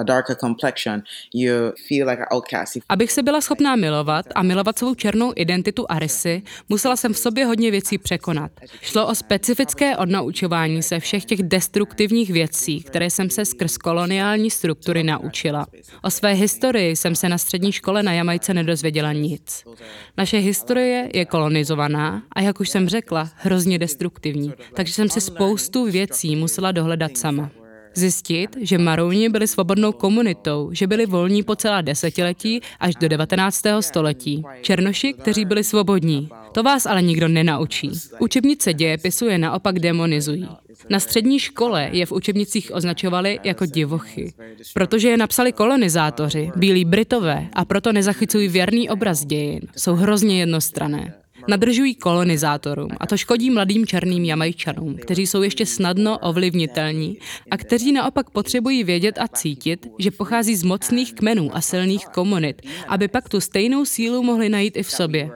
Abych 2.90 3.12
se 3.12 3.24
byla 3.24 3.42
schopná 3.42 3.76
milovat 3.76 4.26
a 4.36 4.44
milovat 4.44 4.80
svou 4.80 4.96
černou 4.96 5.34
identitu 5.36 5.86
a 5.90 6.00
rysy, 6.00 6.42
musela 6.70 6.96
jsem 6.96 7.14
v 7.14 7.18
sobě 7.18 7.46
hodně 7.46 7.72
věcí 7.72 7.98
překonat. 7.98 8.52
Šlo 8.82 9.08
o 9.08 9.16
specifické 9.16 9.98
odnaučování 9.98 10.84
se 10.84 11.00
všech 11.00 11.26
těch 11.26 11.44
destruktivních 11.44 12.30
věcí, 12.30 12.84
které 12.84 13.10
jsem 13.10 13.30
se 13.30 13.46
skrz 13.46 13.78
koloniální 13.78 14.52
struktury 14.52 15.04
naučila. 15.04 15.68
O 16.02 16.12
své 16.12 16.27
historii 16.34 16.96
jsem 16.96 17.16
se 17.16 17.30
na 17.30 17.38
střední 17.38 17.72
škole 17.72 18.04
na 18.04 18.14
Jamajce 18.14 18.54
nedozvěděla 18.54 19.14
nic. 19.14 19.64
Naše 20.18 20.38
historie 20.38 21.10
je 21.14 21.26
kolonizovaná 21.26 22.24
a 22.32 22.42
jak 22.42 22.60
už 22.60 22.70
jsem 22.70 22.90
řekla, 22.90 23.30
hrozně 23.36 23.80
destruktivní, 23.80 24.54
takže 24.74 24.94
jsem 24.94 25.10
si 25.10 25.22
spoustu 25.22 25.86
věcí 25.86 26.36
musela 26.36 26.72
dohledat 26.72 27.18
sama. 27.18 27.50
Zjistit, 27.98 28.58
že 28.62 28.78
Marouni 28.78 29.30
byli 29.30 29.48
svobodnou 29.48 29.92
komunitou, 29.92 30.70
že 30.72 30.88
byli 30.88 31.06
volní 31.06 31.44
po 31.44 31.56
celá 31.56 31.82
desetiletí 31.82 32.62
až 32.80 32.96
do 32.96 33.08
19. 33.08 33.64
století. 33.80 34.44
Černoši, 34.62 35.14
kteří 35.14 35.46
byli 35.46 35.64
svobodní. 35.64 36.30
To 36.52 36.64
vás 36.64 36.86
ale 36.86 37.02
nikdo 37.02 37.28
nenaučí. 37.28 37.92
Učebnice 38.20 38.74
dějepisu 38.74 39.26
je 39.26 39.38
naopak 39.38 39.80
demonizují. 39.80 40.48
Na 40.90 41.00
střední 41.00 41.40
škole 41.40 41.90
je 41.92 42.06
v 42.06 42.12
učebnicích 42.12 42.72
označovali 42.74 43.40
jako 43.44 43.66
divochy, 43.66 44.34
protože 44.74 45.10
je 45.10 45.18
napsali 45.18 45.52
kolonizátoři, 45.52 46.52
bílí 46.56 46.86
Britové 46.86 47.48
a 47.54 47.66
proto 47.66 47.92
nezachycují 47.94 48.48
věrný 48.48 48.90
obraz 48.90 49.26
dějin. 49.26 49.62
Jsou 49.78 49.96
hrozně 49.96 50.40
jednostrané. 50.40 51.14
Nadržují 51.48 51.96
kolonizátorům 51.96 52.90
a 53.00 53.08
to 53.08 53.18
škodí 53.18 53.50
mladým 53.50 53.86
černým 53.86 54.26
jamajčanům, 54.26 54.96
kteří 54.96 55.28
jsou 55.28 55.42
ještě 55.42 55.66
snadno 55.66 56.18
ovlivnitelní 56.18 57.18
a 57.52 57.58
kteří 57.58 57.92
naopak 57.92 58.30
potřebují 58.30 58.84
vědět 58.84 59.18
a 59.20 59.28
cítit, 59.28 59.88
že 60.00 60.12
pochází 60.12 60.56
z 60.56 60.64
mocných 60.64 61.14
kmenů 61.14 61.56
a 61.56 61.62
silných 61.62 62.06
komunit, 62.06 62.62
aby 62.88 63.08
pak 63.08 63.30
tu 63.30 63.42
stejnou 63.42 63.86
sílu 63.86 64.24
mohli 64.24 64.50
najít 64.50 64.78
i 64.78 64.84
v 64.84 64.92
sobě. 64.92 65.32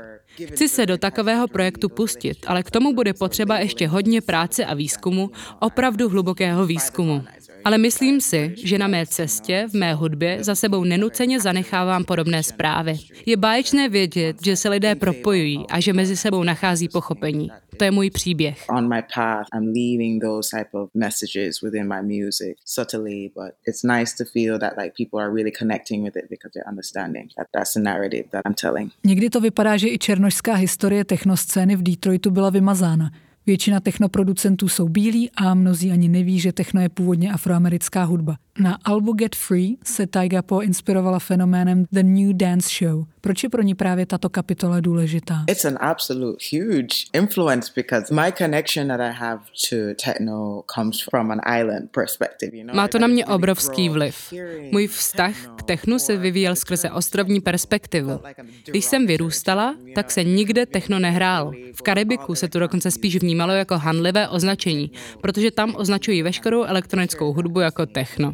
Chci 0.45 0.69
se 0.69 0.85
do 0.85 0.97
takového 0.97 1.47
projektu 1.47 1.89
pustit, 1.89 2.37
ale 2.47 2.63
k 2.63 2.71
tomu 2.71 2.93
bude 2.93 3.13
potřeba 3.13 3.59
ještě 3.59 3.87
hodně 3.87 4.21
práce 4.21 4.65
a 4.65 4.73
výzkumu, 4.73 5.31
opravdu 5.59 6.09
hlubokého 6.09 6.65
výzkumu. 6.65 7.23
Ale 7.65 7.77
myslím 7.77 8.21
si, 8.21 8.55
že 8.57 8.77
na 8.77 8.87
mé 8.87 9.05
cestě, 9.05 9.67
v 9.69 9.73
mé 9.73 9.93
hudbě, 9.93 10.43
za 10.43 10.55
sebou 10.55 10.83
nenuceně 10.83 11.39
zanechávám 11.39 12.05
podobné 12.05 12.43
zprávy. 12.43 12.97
Je 13.25 13.37
báječné 13.37 13.89
vědět, 13.89 14.37
že 14.45 14.55
se 14.55 14.69
lidé 14.69 14.95
propojují 14.95 15.65
a 15.69 15.79
že 15.79 15.93
mezi 15.93 16.17
sebou 16.17 16.43
nachází 16.43 16.89
pochopení. 16.89 17.49
To 17.77 17.83
je 17.83 17.91
můj 17.91 18.09
příběh. 18.09 18.65
On 18.69 18.89
my 18.89 19.01
path, 19.15 19.47
I'm 19.55 19.65
leaving 19.65 20.21
those 20.23 20.57
type 20.57 20.69
of 20.73 20.89
messages 20.93 21.61
within 21.61 21.87
my 21.87 22.01
music 22.01 22.57
subtly, 22.65 23.31
but 23.35 23.51
it's 23.67 23.83
nice 23.83 24.15
to 24.17 24.23
feel 24.33 24.59
that 24.59 24.73
like 24.77 24.93
people 24.97 25.19
are 25.25 25.33
really 25.33 25.51
connecting 25.51 26.03
with 26.03 26.15
it 26.15 26.25
because 26.29 26.51
they're 26.53 26.69
understanding 26.69 27.27
that 27.37 27.47
that's 27.55 27.73
the 27.73 27.79
narrative 27.79 28.23
that 28.31 28.41
I'm 28.45 28.53
telling. 28.53 28.91
Někdy 29.05 29.29
to 29.29 29.39
vypadá, 29.39 29.77
že 29.77 29.87
i 29.87 29.97
černošská 29.97 30.53
historie 30.53 31.05
technoscény 31.05 31.75
v 31.75 31.83
Detroitu 31.83 32.31
byla 32.31 32.49
vymazána. 32.49 33.11
Většina 33.45 33.79
technoproducentů 33.79 34.67
jsou 34.67 34.89
bílí 34.89 35.31
a 35.35 35.53
mnozí 35.53 35.91
ani 35.91 36.09
neví, 36.09 36.39
že 36.39 36.51
techno 36.51 36.81
je 36.81 36.89
původně 36.89 37.31
afroamerická 37.31 38.03
hudba. 38.03 38.35
Na 38.59 38.77
albu 38.83 39.13
Get 39.13 39.35
Free 39.35 39.77
se 39.83 40.07
Taiga 40.07 40.41
Po 40.41 40.61
inspirovala 40.61 41.19
fenoménem 41.19 41.85
The 41.91 42.03
New 42.03 42.33
Dance 42.33 42.69
Show. 42.79 43.05
Proč 43.21 43.43
je 43.43 43.49
pro 43.49 43.61
ní 43.61 43.75
právě 43.75 44.05
tato 44.05 44.29
kapitola 44.29 44.79
důležitá? 44.79 45.43
It's 45.47 45.65
an 45.65 45.77
absolute 45.81 46.37
huge 46.51 46.95
influence 47.13 47.71
because 47.75 48.13
my 48.13 48.31
connection 48.37 48.87
that 48.87 48.99
I 48.99 49.13
have 49.13 49.41
to 49.69 49.75
techno 50.05 50.63
comes 50.75 51.01
from 51.01 51.31
an 51.31 51.39
island 51.59 51.91
perspective. 51.91 52.57
You 52.57 52.63
know? 52.63 52.75
Má 52.75 52.87
to 52.87 52.99
na 52.99 53.07
mě 53.07 53.25
obrovský 53.25 53.89
vliv. 53.89 54.33
Můj 54.71 54.87
vztah 54.87 55.35
k 55.57 55.63
technu 55.63 55.99
se 55.99 56.17
vyvíjel 56.17 56.55
skrze 56.55 56.91
ostrovní 56.91 57.41
perspektivu. 57.41 58.19
Když 58.65 58.85
jsem 58.85 59.07
vyrůstala, 59.07 59.75
tak 59.95 60.11
se 60.11 60.23
nikde 60.23 60.65
techno 60.65 60.99
nehrálo. 60.99 61.51
V 61.73 61.81
Karibiku 61.81 62.35
se 62.35 62.47
to 62.49 62.59
dokonce 62.59 62.91
spíš 62.91 63.15
vnímalo 63.15 63.30
jako 63.39 63.77
handlivé 63.77 64.29
označení, 64.29 64.91
protože 65.21 65.51
tam 65.51 65.75
označují 65.75 66.23
veškerou 66.23 66.63
elektronickou 66.63 67.33
hudbu 67.33 67.59
jako 67.59 67.85
techno. 67.85 68.33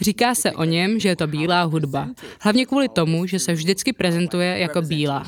Říká 0.00 0.34
se 0.34 0.52
o 0.52 0.64
něm, 0.64 1.00
že 1.00 1.08
je 1.08 1.16
to 1.16 1.26
bílá 1.26 1.62
hudba. 1.62 2.08
Hlavně 2.40 2.66
kvůli 2.66 2.88
tomu, 2.88 3.26
že 3.26 3.38
se 3.38 3.52
vždycky 3.52 3.92
prezentuje 3.92 4.58
jako 4.58 4.82
bílá. 4.82 5.26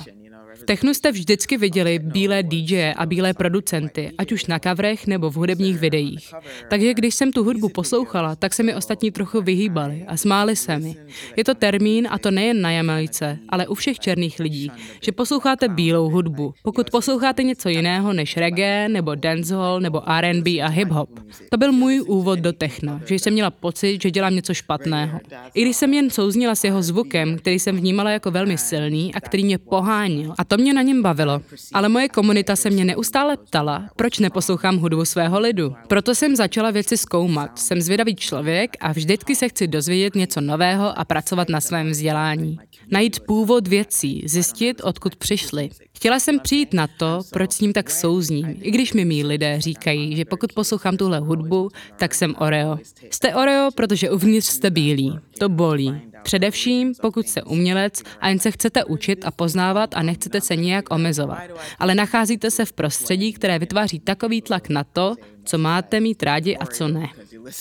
V 0.60 0.64
technu 0.64 0.94
jste 0.94 1.12
vždycky 1.12 1.56
viděli 1.56 1.98
bílé 1.98 2.42
DJ 2.42 2.92
a 2.96 3.06
bílé 3.06 3.34
producenty, 3.34 4.12
ať 4.18 4.32
už 4.32 4.46
na 4.46 4.58
kavrech 4.58 5.06
nebo 5.06 5.30
v 5.30 5.34
hudebních 5.34 5.78
videích. 5.78 6.34
Takže 6.70 6.94
když 6.94 7.14
jsem 7.14 7.32
tu 7.32 7.44
hudbu 7.44 7.68
poslouchala, 7.68 8.36
tak 8.36 8.54
se 8.54 8.62
mi 8.62 8.74
ostatní 8.74 9.10
trochu 9.10 9.42
vyhýbali 9.42 10.04
a 10.08 10.16
smáli 10.16 10.56
se 10.56 10.78
mi. 10.78 10.96
Je 11.36 11.44
to 11.44 11.54
termín 11.54 12.08
a 12.10 12.18
to 12.18 12.30
nejen 12.30 12.60
na 12.60 12.70
Jamajce, 12.70 13.38
ale 13.48 13.66
u 13.66 13.74
všech 13.74 13.98
černých 13.98 14.38
lidí, 14.40 14.70
že 15.02 15.12
posloucháte 15.12 15.68
bílou 15.68 16.10
hudbu. 16.10 16.54
Pokud 16.62 16.90
posloucháte 16.90 17.42
něco 17.42 17.68
jiného 17.68 18.12
než 18.12 18.36
reggae 18.36 18.88
nebo 18.88 19.14
dancehall 19.14 19.80
nebo 19.80 20.10
R&B 20.10 20.50
a 20.50 20.70
hip-hop. 20.70 21.08
To 21.50 21.56
byl 21.56 21.72
můj 21.72 22.00
úvod 22.06 22.38
do 22.38 22.52
techna, 22.52 23.00
že 23.06 23.14
jsem 23.14 23.32
měla 23.32 23.50
pocit, 23.50 24.02
že 24.02 24.10
dělám 24.10 24.34
něco 24.34 24.54
špatného. 24.54 25.20
I 25.54 25.62
když 25.62 25.76
jsem 25.76 25.94
jen 25.94 26.10
souznila 26.10 26.54
s 26.54 26.64
jeho 26.64 26.82
zvukem, 26.82 27.38
který 27.38 27.58
jsem 27.58 27.76
vnímala 27.76 28.10
jako 28.10 28.30
velmi 28.30 28.58
silný 28.58 29.14
a 29.14 29.20
který 29.20 29.44
mě 29.44 29.58
pohánil 29.58 30.34
a 30.38 30.44
to 30.50 30.56
mě 30.56 30.74
na 30.74 30.82
něm 30.82 31.02
bavilo. 31.02 31.40
Ale 31.72 31.88
moje 31.88 32.08
komunita 32.08 32.56
se 32.56 32.70
mě 32.70 32.84
neustále 32.84 33.36
ptala, 33.36 33.88
proč 33.96 34.18
neposlouchám 34.18 34.76
hudbu 34.76 35.04
svého 35.04 35.40
lidu. 35.40 35.74
Proto 35.88 36.14
jsem 36.14 36.36
začala 36.36 36.70
věci 36.70 36.96
zkoumat. 36.96 37.58
Jsem 37.58 37.80
zvědavý 37.80 38.16
člověk 38.16 38.76
a 38.80 38.92
vždycky 38.92 39.36
se 39.36 39.48
chci 39.48 39.68
dozvědět 39.68 40.14
něco 40.14 40.40
nového 40.40 40.98
a 40.98 41.04
pracovat 41.04 41.48
na 41.48 41.60
svém 41.60 41.90
vzdělání. 41.90 42.58
Najít 42.90 43.20
původ 43.20 43.68
věcí, 43.68 44.22
zjistit, 44.26 44.80
odkud 44.84 45.16
přišly. 45.16 45.70
Chtěla 45.96 46.20
jsem 46.20 46.40
přijít 46.40 46.74
na 46.74 46.86
to, 46.86 47.20
proč 47.32 47.52
s 47.52 47.60
ním 47.60 47.72
tak 47.72 47.90
souzním, 47.90 48.56
i 48.62 48.70
když 48.70 48.92
mi 48.92 49.04
mý 49.04 49.24
lidé 49.24 49.60
říkají, 49.60 50.16
že 50.16 50.24
pokud 50.24 50.52
poslouchám 50.52 50.96
tuhle 50.96 51.18
hudbu, 51.18 51.68
tak 51.96 52.14
jsem 52.14 52.34
Oreo. 52.38 52.78
Jste 53.10 53.34
Oreo, 53.34 53.70
protože 53.74 54.10
uvnitř 54.10 54.46
jste 54.46 54.70
bílí. 54.70 55.18
To 55.38 55.48
bolí. 55.48 56.09
Především, 56.22 56.94
pokud 57.00 57.28
jste 57.28 57.42
umělec 57.42 58.02
a 58.20 58.28
jen 58.28 58.38
se 58.38 58.50
chcete 58.50 58.84
učit 58.84 59.24
a 59.24 59.30
poznávat 59.30 59.96
a 59.96 60.02
nechcete 60.02 60.40
se 60.40 60.56
nijak 60.56 60.90
omezovat. 60.90 61.42
Ale 61.78 61.94
nacházíte 61.94 62.50
se 62.50 62.64
v 62.64 62.72
prostředí, 62.72 63.32
které 63.32 63.58
vytváří 63.58 64.00
takový 64.00 64.42
tlak 64.42 64.68
na 64.68 64.84
to, 64.84 65.14
co 65.44 65.58
máte 65.58 66.00
mít 66.00 66.22
rádi 66.22 66.56
a 66.56 66.66
co 66.66 66.88
ne. 66.88 67.08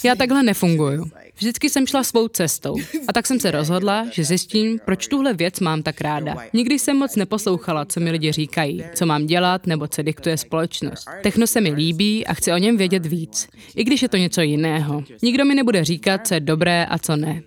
Já 0.04 0.16
takhle 0.16 0.44
nefunguju. 0.44 1.06
Vždycky 1.40 1.70
jsem 1.70 1.88
šla 1.88 2.04
svou 2.04 2.28
cestou. 2.28 2.76
A 3.08 3.14
tak 3.14 3.28
jsem 3.28 3.40
se 3.40 3.52
rozhodla, 3.52 4.06
že 4.12 4.24
zjistím, 4.24 4.80
proč 4.86 5.08
tuhle 5.08 5.34
věc 5.34 5.60
mám 5.60 5.84
tak 5.84 6.02
ráda. 6.02 6.36
Nikdy 6.54 6.80
jsem 6.80 6.98
moc 6.98 7.16
neposlouchala, 7.16 7.86
co 7.86 8.00
mi 8.00 8.12
lidi 8.12 8.32
říkají, 8.32 8.84
co 8.96 9.06
mám 9.06 9.26
dělat 9.26 9.68
nebo 9.68 9.88
co 9.88 10.02
diktuje 10.02 10.38
společnost. 10.38 11.06
Techno 11.24 11.48
se 11.48 11.62
mi 11.62 11.72
líbí 11.72 12.28
a 12.28 12.34
chci 12.34 12.52
o 12.52 12.58
něm 12.58 12.78
vědět 12.78 13.06
víc. 13.06 13.48
I 13.76 13.84
když 13.84 14.02
je 14.02 14.10
to 14.10 14.18
něco 14.18 14.42
jiného. 14.42 15.04
Nikdo 15.24 15.46
mi 15.46 15.56
nebude 15.56 15.84
říkat, 15.84 16.28
co 16.28 16.34
je 16.34 16.40
dobré 16.40 16.86
a 16.86 16.98
co 16.98 17.16
ne. 17.16 17.42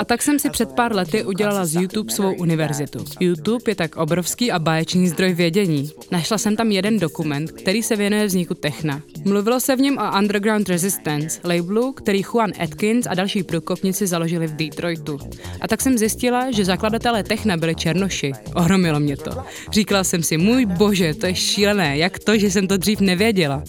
A 0.00 0.04
tak 0.04 0.22
jsem 0.22 0.38
si 0.38 0.50
před 0.50 0.72
pár 0.72 0.94
lety 0.94 1.24
udělala 1.24 1.66
z 1.66 1.74
YouTube 1.74 2.05
svou 2.08 2.34
univerzitu. 2.34 3.04
YouTube 3.20 3.70
je 3.70 3.74
tak 3.74 3.96
obrovský 3.96 4.52
a 4.52 4.58
báječný 4.58 5.08
zdroj 5.08 5.34
vědění. 5.34 5.90
Našla 6.10 6.38
jsem 6.38 6.56
tam 6.56 6.72
jeden 6.72 6.98
dokument, 6.98 7.52
který 7.52 7.82
se 7.82 7.96
věnuje 7.96 8.26
vzniku 8.26 8.54
techna. 8.54 9.02
Mluvilo 9.24 9.60
se 9.60 9.76
v 9.76 9.80
něm 9.80 9.98
o 9.98 10.18
Underground 10.18 10.68
Resistance, 10.68 11.40
labelu, 11.44 11.92
který 11.92 12.22
Juan 12.22 12.52
Atkins 12.58 13.06
a 13.10 13.14
další 13.14 13.42
průkopníci 13.42 14.06
založili 14.06 14.46
v 14.46 14.56
Detroitu. 14.56 15.18
A 15.60 15.68
tak 15.68 15.82
jsem 15.82 15.98
zjistila, 15.98 16.50
že 16.50 16.64
zakladatelé 16.64 17.22
techna 17.22 17.56
byli 17.56 17.74
černoši. 17.74 18.32
Ohromilo 18.54 19.00
mě 19.00 19.16
to. 19.16 19.30
Říkala 19.72 20.04
jsem 20.04 20.22
si, 20.22 20.36
můj 20.36 20.66
bože, 20.66 21.14
to 21.14 21.26
je 21.26 21.34
šílené, 21.34 21.98
jak 21.98 22.18
to, 22.18 22.38
že 22.38 22.50
jsem 22.50 22.68
to 22.68 22.76
dřív 22.76 23.00
nevěděla. 23.00 23.62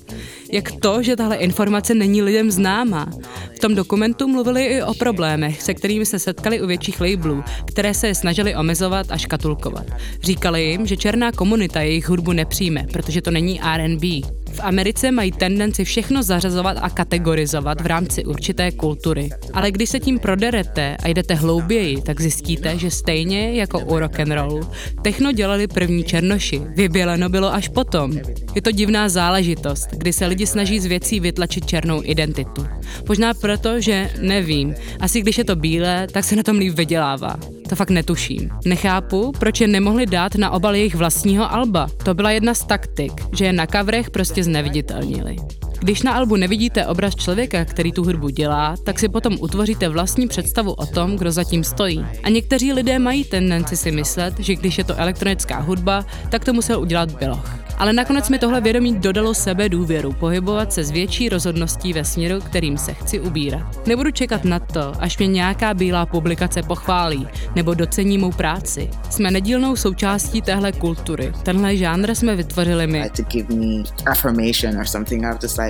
Jak 0.51 0.71
to, 0.71 1.03
že 1.03 1.15
tahle 1.15 1.35
informace 1.35 1.93
není 1.93 2.21
lidem 2.21 2.51
známá. 2.51 3.11
V 3.57 3.59
tom 3.59 3.75
dokumentu 3.75 4.27
mluvili 4.27 4.65
i 4.65 4.81
o 4.81 4.93
problémech, 4.93 5.61
se 5.61 5.73
kterými 5.73 6.05
se 6.05 6.19
setkali 6.19 6.61
u 6.61 6.67
větších 6.67 7.01
labelů, 7.01 7.43
které 7.65 7.93
se 7.93 8.15
snažili 8.15 8.55
omezovat 8.55 9.05
a 9.09 9.17
škatulkovat. 9.17 9.85
Říkali 10.23 10.63
jim, 10.63 10.85
že 10.85 10.97
černá 10.97 11.31
komunita 11.31 11.81
jejich 11.81 12.09
hudbu 12.09 12.31
nepřijme, 12.31 12.85
protože 12.93 13.21
to 13.21 13.31
není 13.31 13.61
R&B. 13.61 14.07
V 14.51 14.59
Americe 14.59 15.11
mají 15.11 15.31
tendenci 15.31 15.85
všechno 15.85 16.23
zařazovat 16.23 16.77
a 16.81 16.89
kategorizovat 16.89 17.81
v 17.81 17.85
rámci 17.85 18.25
určité 18.25 18.71
kultury. 18.71 19.29
Ale 19.53 19.71
když 19.71 19.89
se 19.89 19.99
tím 19.99 20.19
proderete 20.19 20.97
a 21.03 21.07
jdete 21.07 21.33
hlouběji, 21.33 22.01
tak 22.01 22.21
zjistíte, 22.21 22.77
že 22.77 22.91
stejně 22.91 23.51
jako 23.51 23.79
u 23.79 23.99
rock 23.99 24.19
and 24.19 24.31
roll, 24.31 24.61
techno 25.01 25.31
dělali 25.31 25.67
první 25.67 26.03
černoši, 26.03 26.61
vyběleno 26.75 27.29
bylo 27.29 27.53
až 27.53 27.67
potom. 27.67 28.13
Je 28.55 28.61
to 28.61 28.71
divná 28.71 29.09
záležitost, 29.09 29.87
kdy 29.91 30.13
se 30.13 30.25
lidi 30.25 30.47
snaží 30.47 30.79
z 30.79 30.85
věcí 30.85 31.19
vytlačit 31.19 31.65
černou 31.65 32.01
identitu. 32.03 32.65
Možná 33.07 33.33
proto, 33.47 33.81
že 33.81 34.09
nevím, 34.19 34.75
asi 34.99 35.21
když 35.21 35.37
je 35.37 35.43
to 35.43 35.55
bílé, 35.55 36.07
tak 36.11 36.23
se 36.23 36.35
na 36.35 36.43
tom 36.43 36.57
líp 36.57 36.75
vydělává. 36.75 37.35
To 37.69 37.75
fakt 37.75 37.89
netuším. 37.89 38.49
Nechápu, 38.65 39.31
proč 39.39 39.61
je 39.61 39.67
nemohli 39.67 40.05
dát 40.05 40.35
na 40.35 40.51
obal 40.51 40.75
jejich 40.75 40.95
vlastního 40.95 41.53
alba. 41.53 41.87
To 42.03 42.13
byla 42.13 42.31
jedna 42.31 42.53
z 42.53 42.65
taktik, 42.65 43.11
že 43.31 43.45
je 43.45 43.53
na 43.53 43.67
kavrech 43.67 44.09
prostě 44.11 44.43
zneviditelnili. 44.43 45.35
Když 45.79 46.03
na 46.03 46.11
albu 46.11 46.35
nevidíte 46.35 46.85
obraz 46.85 47.15
člověka, 47.15 47.65
který 47.65 47.91
tu 47.91 48.03
hudbu 48.03 48.29
dělá, 48.29 48.75
tak 48.83 48.99
si 48.99 49.09
potom 49.09 49.37
utvoříte 49.39 49.89
vlastní 49.89 50.27
představu 50.27 50.71
o 50.71 50.85
tom, 50.85 51.15
kdo 51.15 51.31
zatím 51.31 51.63
stojí. 51.63 52.05
A 52.23 52.29
někteří 52.29 52.73
lidé 52.73 52.99
mají 52.99 53.23
tendenci 53.23 53.77
si 53.77 53.91
myslet, 53.91 54.39
že 54.39 54.55
když 54.55 54.77
je 54.77 54.83
to 54.83 54.95
elektronická 54.95 55.59
hudba, 55.59 56.05
tak 56.29 56.45
to 56.45 56.53
musel 56.53 56.79
udělat 56.79 57.11
Biloch. 57.11 57.66
Ale 57.77 57.93
nakonec 57.93 58.29
mi 58.29 58.39
tohle 58.39 58.61
vědomí 58.61 58.99
dodalo 58.99 59.33
sebe 59.33 59.69
důvěru 59.69 60.13
pohybovat 60.13 60.73
se 60.73 60.83
s 60.83 60.91
větší 60.91 61.29
rozhodností 61.29 61.93
ve 61.93 62.05
směru, 62.05 62.41
kterým 62.41 62.77
se 62.77 62.93
chci 62.93 63.19
ubírat. 63.19 63.87
Nebudu 63.87 64.11
čekat 64.11 64.45
na 64.45 64.59
to, 64.59 64.93
až 64.99 65.17
mě 65.17 65.27
nějaká 65.27 65.73
bílá 65.73 66.05
publikace 66.05 66.63
pochválí 66.63 67.27
nebo 67.55 67.73
docení 67.73 68.17
mou 68.17 68.31
práci. 68.31 68.89
Jsme 69.09 69.31
nedílnou 69.31 69.75
součástí 69.75 70.41
téhle 70.41 70.71
kultury. 70.71 71.33
Tenhle 71.43 71.77
žánr 71.77 72.15
jsme 72.15 72.35
vytvořili 72.35 72.87
my. 72.87 72.99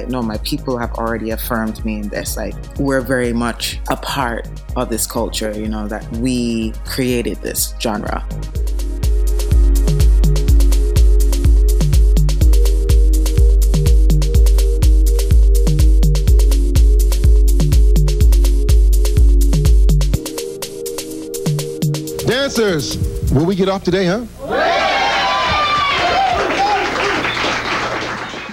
no, 0.10 0.24
of 4.76 4.90
this 4.90 5.08
culture, 5.08 5.60
you 5.60 5.68
know, 5.68 5.88
that 5.88 6.04
we 6.12 6.72
created 6.84 7.42
this 7.42 7.76
genre. 7.80 8.22
Dancers, 22.28 22.98
will 23.32 23.46
we 23.46 23.56
get 23.56 23.70
off 23.70 23.86
today, 23.86 24.06
huh? 24.06 24.26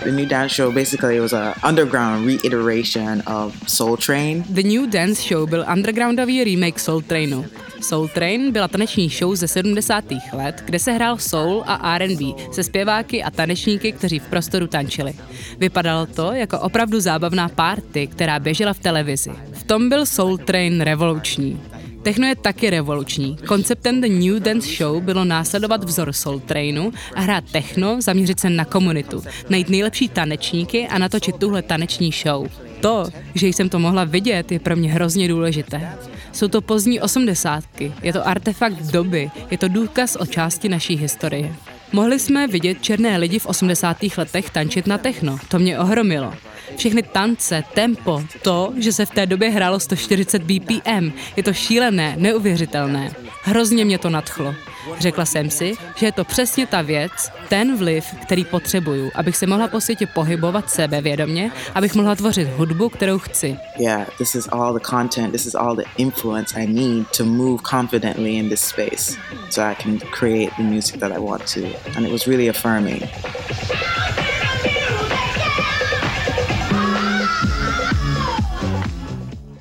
The 0.04 0.12
new 0.12 0.26
dance 0.26 0.52
show 0.52 0.70
basically 0.70 1.18
was 1.18 1.32
a 1.32 1.54
underground 1.64 2.24
reiteration 2.24 3.20
of 3.26 3.52
Soul 3.68 3.96
Train. 3.96 4.44
The 4.48 4.62
New 4.62 4.86
Dance 4.86 5.22
Show 5.22 5.46
byl 5.46 5.64
undergroundový 5.72 6.44
remake 6.44 6.78
Soul 6.78 7.02
Trainu. 7.02 7.44
Soul 7.80 8.08
Train 8.08 8.52
byla 8.52 8.68
taneční 8.68 9.08
show 9.08 9.34
ze 9.34 9.48
70. 9.48 10.04
let, 10.32 10.62
kde 10.64 10.78
se 10.78 10.92
hrál 10.92 11.18
soul 11.18 11.64
a 11.66 11.94
R&B 11.96 12.24
se 12.52 12.64
zpěváky 12.64 13.22
a 13.22 13.30
tanečníky, 13.30 13.92
kteří 13.92 14.18
v 14.18 14.26
prostoru 14.26 14.66
tančili. 14.66 15.14
Vypadalo 15.58 16.06
to 16.06 16.32
jako 16.32 16.60
opravdu 16.60 17.00
zábavná 17.00 17.48
party, 17.48 18.06
která 18.06 18.38
běžela 18.38 18.72
v 18.72 18.78
televizi. 18.78 19.30
V 19.52 19.64
tom 19.64 19.88
byl 19.88 20.06
Soul 20.06 20.38
Train 20.38 20.80
revoluční. 20.80 21.60
Techno 22.04 22.26
je 22.26 22.36
taky 22.36 22.70
revoluční. 22.70 23.36
Konceptem 23.46 24.00
The 24.00 24.08
New 24.08 24.42
Dance 24.42 24.68
Show 24.68 25.02
bylo 25.02 25.24
následovat 25.24 25.84
vzor 25.84 26.12
Soul 26.12 26.40
Trainu 26.40 26.92
a 27.14 27.20
hrát 27.20 27.44
techno, 27.52 28.02
zaměřit 28.02 28.40
se 28.40 28.50
na 28.50 28.64
komunitu, 28.64 29.22
najít 29.48 29.68
nejlepší 29.68 30.08
tanečníky 30.08 30.88
a 30.88 30.98
natočit 30.98 31.36
tuhle 31.36 31.62
taneční 31.62 32.10
show. 32.12 32.48
To, 32.80 33.04
že 33.34 33.46
jsem 33.46 33.68
to 33.68 33.78
mohla 33.78 34.04
vidět, 34.04 34.52
je 34.52 34.60
pro 34.60 34.76
mě 34.76 34.92
hrozně 34.92 35.28
důležité. 35.28 35.92
Jsou 36.32 36.48
to 36.48 36.60
pozdní 36.60 37.00
osmdesátky, 37.00 37.92
je 38.02 38.12
to 38.12 38.28
artefakt 38.28 38.82
doby, 38.82 39.30
je 39.50 39.58
to 39.58 39.68
důkaz 39.68 40.16
o 40.20 40.26
části 40.26 40.68
naší 40.68 40.96
historie. 40.96 41.54
Mohli 41.94 42.18
jsme 42.18 42.46
vidět 42.46 42.82
černé 42.82 43.16
lidi 43.16 43.38
v 43.38 43.46
80. 43.46 43.96
letech 44.16 44.50
tančit 44.50 44.86
na 44.86 44.98
techno. 44.98 45.38
To 45.48 45.58
mě 45.58 45.78
ohromilo. 45.78 46.34
Všechny 46.76 47.02
tance, 47.02 47.64
tempo, 47.74 48.22
to, 48.42 48.72
že 48.76 48.92
se 48.92 49.06
v 49.06 49.10
té 49.10 49.26
době 49.26 49.50
hrálo 49.50 49.80
140 49.80 50.42
BPM, 50.42 51.12
je 51.36 51.42
to 51.42 51.52
šílené, 51.52 52.14
neuvěřitelné. 52.18 53.12
Hrozně 53.42 53.84
mě 53.84 53.98
to 53.98 54.10
nadchlo. 54.10 54.54
Řekla 54.98 55.24
jsem 55.24 55.50
si, 55.50 55.74
že 55.96 56.06
je 56.06 56.12
to 56.12 56.24
přesně 56.24 56.66
ta 56.66 56.82
věc, 56.82 57.12
ten 57.48 57.76
vliv, 57.76 58.04
který 58.22 58.44
potřebuju, 58.44 59.10
abych 59.14 59.36
se 59.36 59.46
mohla 59.46 59.68
po 59.68 59.80
světě 59.80 60.06
pohybovat 60.06 60.70
sebevědomě, 60.70 61.52
abych 61.74 61.94
mohla 61.94 62.14
tvořit 62.14 62.48
hudbu, 62.56 62.88
kterou 62.88 63.18
chci. 63.18 63.56
Yeah, 63.78 64.08
this 64.18 64.34
is 64.34 64.48
all 64.48 64.74
the 64.74 64.84
content, 64.90 65.32
this 65.32 65.46
is 65.46 65.54
all 65.54 65.76
the 65.76 65.84
influence 65.96 66.60
I 66.60 66.66
need 66.66 67.06
to 67.16 67.24
move 67.24 67.62
confidently 67.70 68.36
in 68.36 68.48
this 68.48 68.60
space 68.60 69.16
so 69.50 69.70
I 69.70 69.74
can 69.82 69.98
create 69.98 70.52
the 70.56 70.62
music 70.62 71.00
that 71.00 71.12
I 71.12 71.18
want 71.18 71.54
to. 71.54 71.60
And 71.96 72.06
it 72.06 72.12
was 72.12 72.26
really 72.26 72.48
affirming. 72.48 73.02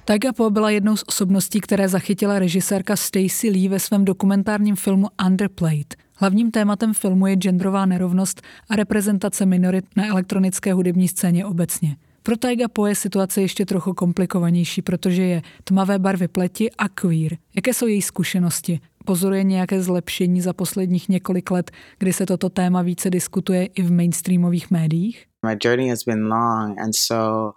Taiga 0.06 0.34
Po 0.34 0.50
byla 0.50 0.70
jednou 0.70 0.98
z 0.98 1.04
osobností, 1.08 1.62
které 1.62 1.90
zachytila 1.90 2.40
režisérka 2.40 2.96
Stacy 2.96 3.50
Lee 3.50 3.70
ve 3.70 3.80
svém 3.80 4.06
dokumentárním 4.06 4.76
filmu 4.76 5.08
Underplayed. 5.26 5.96
Hlavním 6.16 6.52
tématem 6.52 6.94
filmu 6.94 7.28
je 7.28 7.36
genderová 7.36 7.86
nerovnost 7.86 8.42
a 8.70 8.76
reprezentace 8.76 9.46
minorit 9.46 9.86
na 9.96 10.08
elektronické 10.08 10.74
hudební 10.74 11.08
scéně 11.08 11.46
obecně. 11.46 11.96
Pro 12.24 12.38
Taiga 12.38 12.68
Po 12.68 12.88
je 12.88 12.96
situace 12.96 13.42
ještě 13.42 13.66
trochu 13.66 13.94
komplikovanější, 13.94 14.82
protože 14.82 15.24
je 15.24 15.42
tmavé 15.64 16.00
barvy 16.00 16.28
pleti 16.28 16.72
a 16.72 16.90
queer. 16.90 17.38
Jaké 17.56 17.74
jsou 17.74 17.88
její 17.88 18.02
zkušenosti? 18.02 18.80
Pozoruje 19.06 19.44
nějaké 19.44 19.82
zlepšení 19.82 20.42
za 20.42 20.54
posledních 20.54 21.10
několik 21.10 21.52
let, 21.52 21.72
kdy 22.00 22.14
se 22.14 22.26
toto 22.26 22.50
téma 22.50 22.82
více 22.82 23.10
diskutuje 23.10 23.66
i 23.66 23.82
v 23.82 23.92
mainstreamových 23.92 24.72
médiích? 24.72 25.26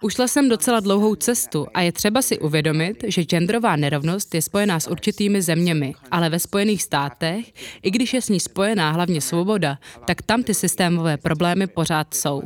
Ušla 0.03 0.29
jsem 0.29 0.49
docela 0.49 0.81
dlouhou 0.81 1.15
cestu 1.15 1.67
a 1.75 1.81
je 1.81 1.93
třeba 1.93 2.23
si 2.23 2.39
uvědomit, 2.39 3.05
že 3.09 3.23
genderová 3.25 3.77
nerovnost 3.77 4.35
je 4.35 4.43
spojená 4.43 4.81
s 4.81 4.91
určitými 4.91 5.43
zeměmi, 5.43 5.95
ale 6.11 6.31
ve 6.31 6.39
Spojených 6.39 6.83
státech, 6.83 7.53
i 7.83 7.91
když 7.91 8.15
je 8.15 8.23
s 8.23 8.29
ní 8.29 8.41
spojená 8.41 8.91
hlavně 8.91 9.21
svoboda, 9.21 9.79
tak 10.05 10.23
tam 10.23 10.43
ty 10.43 10.55
systémové 10.55 11.17
problémy 11.17 11.67
pořád 11.67 12.15
jsou. 12.15 12.43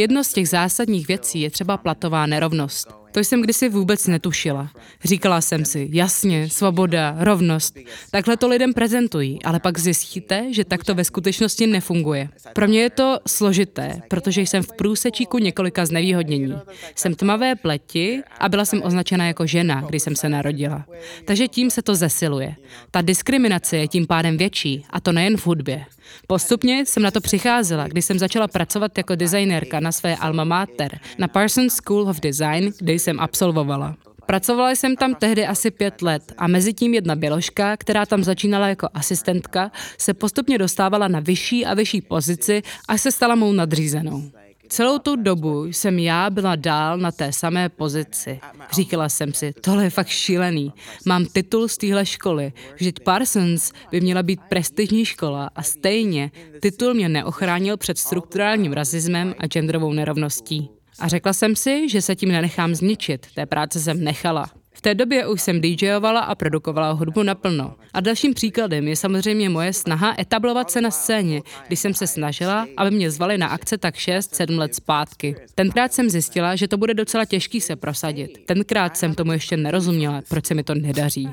Jedno 0.00 0.24
z 0.24 0.32
těch 0.32 0.48
zásadních 0.48 1.08
věcí 1.08 1.40
je 1.40 1.50
třeba 1.50 1.76
platová 1.76 2.26
nerovnost. 2.26 2.88
To 3.12 3.20
jsem 3.20 3.42
kdysi 3.42 3.68
vůbec 3.68 4.06
netušila. 4.06 4.70
Říkala 5.04 5.40
jsem 5.40 5.64
si, 5.64 5.88
jasně, 5.92 6.48
svoboda, 6.50 7.16
rovnost. 7.18 7.78
Takhle 8.10 8.36
to 8.36 8.48
lidem 8.48 8.74
prezentují, 8.74 9.42
ale 9.42 9.60
pak 9.60 9.78
zjistíte, 9.78 10.52
že 10.52 10.64
tak 10.64 10.84
to 10.84 10.94
ve 10.94 11.04
skutečnosti 11.04 11.66
nefunguje. 11.66 12.28
Pro 12.54 12.68
mě 12.68 12.80
je 12.80 12.90
to 12.90 13.18
složité, 13.26 14.02
protože 14.08 14.40
jsem 14.40 14.62
v 14.62 14.72
průsečíku 14.72 15.38
několika 15.38 15.86
znevýhodnění. 15.86 16.54
Jsem 16.94 17.14
tmavé 17.14 17.54
pleti 17.56 18.22
a 18.38 18.48
byla 18.48 18.64
jsem 18.64 18.82
označena 18.82 19.26
jako 19.26 19.46
žena, 19.46 19.80
když 19.88 20.02
jsem 20.02 20.16
se 20.16 20.28
narodila. 20.28 20.84
Takže 21.24 21.48
tím 21.48 21.70
se 21.70 21.82
to 21.82 21.94
zesiluje. 21.94 22.54
Ta 22.90 23.02
diskriminace 23.02 23.76
je 23.76 23.88
tím 23.88 24.06
pádem 24.06 24.36
větší, 24.36 24.84
a 24.90 25.00
to 25.00 25.12
nejen 25.12 25.36
v 25.36 25.46
hudbě. 25.46 25.84
Postupně 26.26 26.86
jsem 26.86 27.02
na 27.02 27.10
to 27.10 27.20
přicházela, 27.20 27.88
když 27.88 28.04
jsem 28.04 28.18
začala 28.18 28.48
pracovat 28.48 28.98
jako 28.98 29.14
designérka 29.14 29.80
na 29.80 29.92
své 29.92 30.16
alma 30.16 30.44
mater, 30.44 31.00
na 31.18 31.28
Parsons 31.28 31.74
School 31.74 32.08
of 32.08 32.20
Design, 32.20 32.72
kde 32.78 32.92
jsem 32.92 33.20
absolvovala. 33.20 33.96
Pracovala 34.26 34.70
jsem 34.70 34.96
tam 34.96 35.14
tehdy 35.14 35.46
asi 35.46 35.70
pět 35.70 36.02
let 36.02 36.32
a 36.38 36.46
mezi 36.46 36.72
tím 36.74 36.94
jedna 36.94 37.16
běložka, 37.16 37.76
která 37.76 38.06
tam 38.06 38.24
začínala 38.24 38.68
jako 38.68 38.88
asistentka, 38.94 39.70
se 39.98 40.14
postupně 40.14 40.58
dostávala 40.58 41.08
na 41.08 41.20
vyšší 41.20 41.66
a 41.66 41.74
vyšší 41.74 42.00
pozici 42.00 42.62
a 42.88 42.98
se 42.98 43.12
stala 43.12 43.34
mou 43.34 43.52
nadřízenou. 43.52 44.30
Celou 44.70 44.98
tu 44.98 45.16
dobu 45.16 45.64
jsem 45.64 45.98
já 45.98 46.30
byla 46.30 46.56
dál 46.56 46.98
na 46.98 47.12
té 47.12 47.32
samé 47.32 47.68
pozici. 47.68 48.40
Říkala 48.72 49.08
jsem 49.08 49.32
si, 49.32 49.52
tohle 49.60 49.84
je 49.84 49.90
fakt 49.90 50.08
šílený. 50.08 50.72
Mám 51.06 51.26
titul 51.26 51.68
z 51.68 51.76
téhle 51.76 52.06
školy. 52.06 52.52
Vždyť 52.74 53.00
Parsons 53.00 53.72
by 53.90 54.00
měla 54.00 54.22
být 54.22 54.40
prestižní 54.48 55.04
škola 55.04 55.50
a 55.56 55.62
stejně 55.62 56.30
titul 56.60 56.94
mě 56.94 57.08
neochránil 57.08 57.76
před 57.76 57.98
strukturálním 57.98 58.72
rasismem 58.72 59.34
a 59.38 59.46
genderovou 59.46 59.92
nerovností. 59.92 60.70
A 60.98 61.08
řekla 61.08 61.32
jsem 61.32 61.56
si, 61.56 61.88
že 61.88 62.02
se 62.02 62.16
tím 62.16 62.28
nenechám 62.28 62.74
zničit. 62.74 63.26
Té 63.34 63.46
práce 63.46 63.80
jsem 63.80 64.04
nechala. 64.04 64.59
V 64.80 64.82
té 64.82 64.94
době 64.94 65.26
už 65.26 65.42
jsem 65.42 65.60
DJovala 65.60 66.20
a 66.20 66.34
produkovala 66.34 66.90
hudbu 66.90 67.22
naplno. 67.22 67.74
A 67.94 68.00
dalším 68.00 68.34
příkladem 68.34 68.88
je 68.88 68.96
samozřejmě 68.96 69.48
moje 69.48 69.72
snaha 69.72 70.14
etablovat 70.18 70.70
se 70.70 70.80
na 70.80 70.90
scéně, 70.90 71.42
když 71.66 71.80
jsem 71.80 71.94
se 71.94 72.06
snažila, 72.06 72.66
aby 72.76 72.90
mě 72.90 73.10
zvali 73.10 73.38
na 73.38 73.46
akce 73.46 73.78
tak 73.78 73.94
6-7 73.94 74.58
let 74.58 74.74
zpátky. 74.74 75.36
Tenkrát 75.54 75.92
jsem 75.92 76.10
zjistila, 76.10 76.56
že 76.56 76.68
to 76.68 76.76
bude 76.76 76.94
docela 76.94 77.24
těžký 77.24 77.60
se 77.60 77.76
prosadit. 77.76 78.38
Tenkrát 78.46 78.96
jsem 78.96 79.14
tomu 79.14 79.32
ještě 79.32 79.56
nerozuměla, 79.56 80.22
proč 80.28 80.46
se 80.46 80.54
mi 80.54 80.62
to 80.62 80.74
nedaří. 80.74 81.28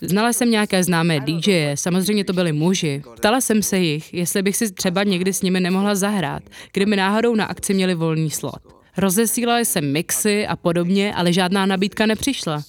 Znala 0.00 0.32
jsem 0.32 0.50
nějaké 0.50 0.84
známé 0.84 1.20
DJe, 1.20 1.76
samozřejmě 1.76 2.24
to 2.24 2.32
byli 2.32 2.52
muži. 2.52 3.02
Ptala 3.16 3.40
jsem 3.40 3.62
se 3.62 3.78
jich, 3.78 4.14
jestli 4.14 4.42
bych 4.42 4.56
si 4.56 4.72
třeba 4.72 5.04
někdy 5.04 5.32
s 5.32 5.42
nimi 5.42 5.60
nemohla 5.60 5.94
zahrát, 5.94 6.42
kdyby 6.72 6.96
náhodou 6.96 7.34
na 7.34 7.44
akci 7.44 7.74
měli 7.74 7.94
volný 7.94 8.30
slot. 8.30 8.83
Rozesílala 8.96 9.58
jsem 9.58 9.92
mixy 9.92 10.46
a 10.46 10.56
podobně, 10.56 11.14
ale 11.14 11.32
žádná 11.32 11.66
nabídka 11.66 12.06
nepřišla. 12.06 12.62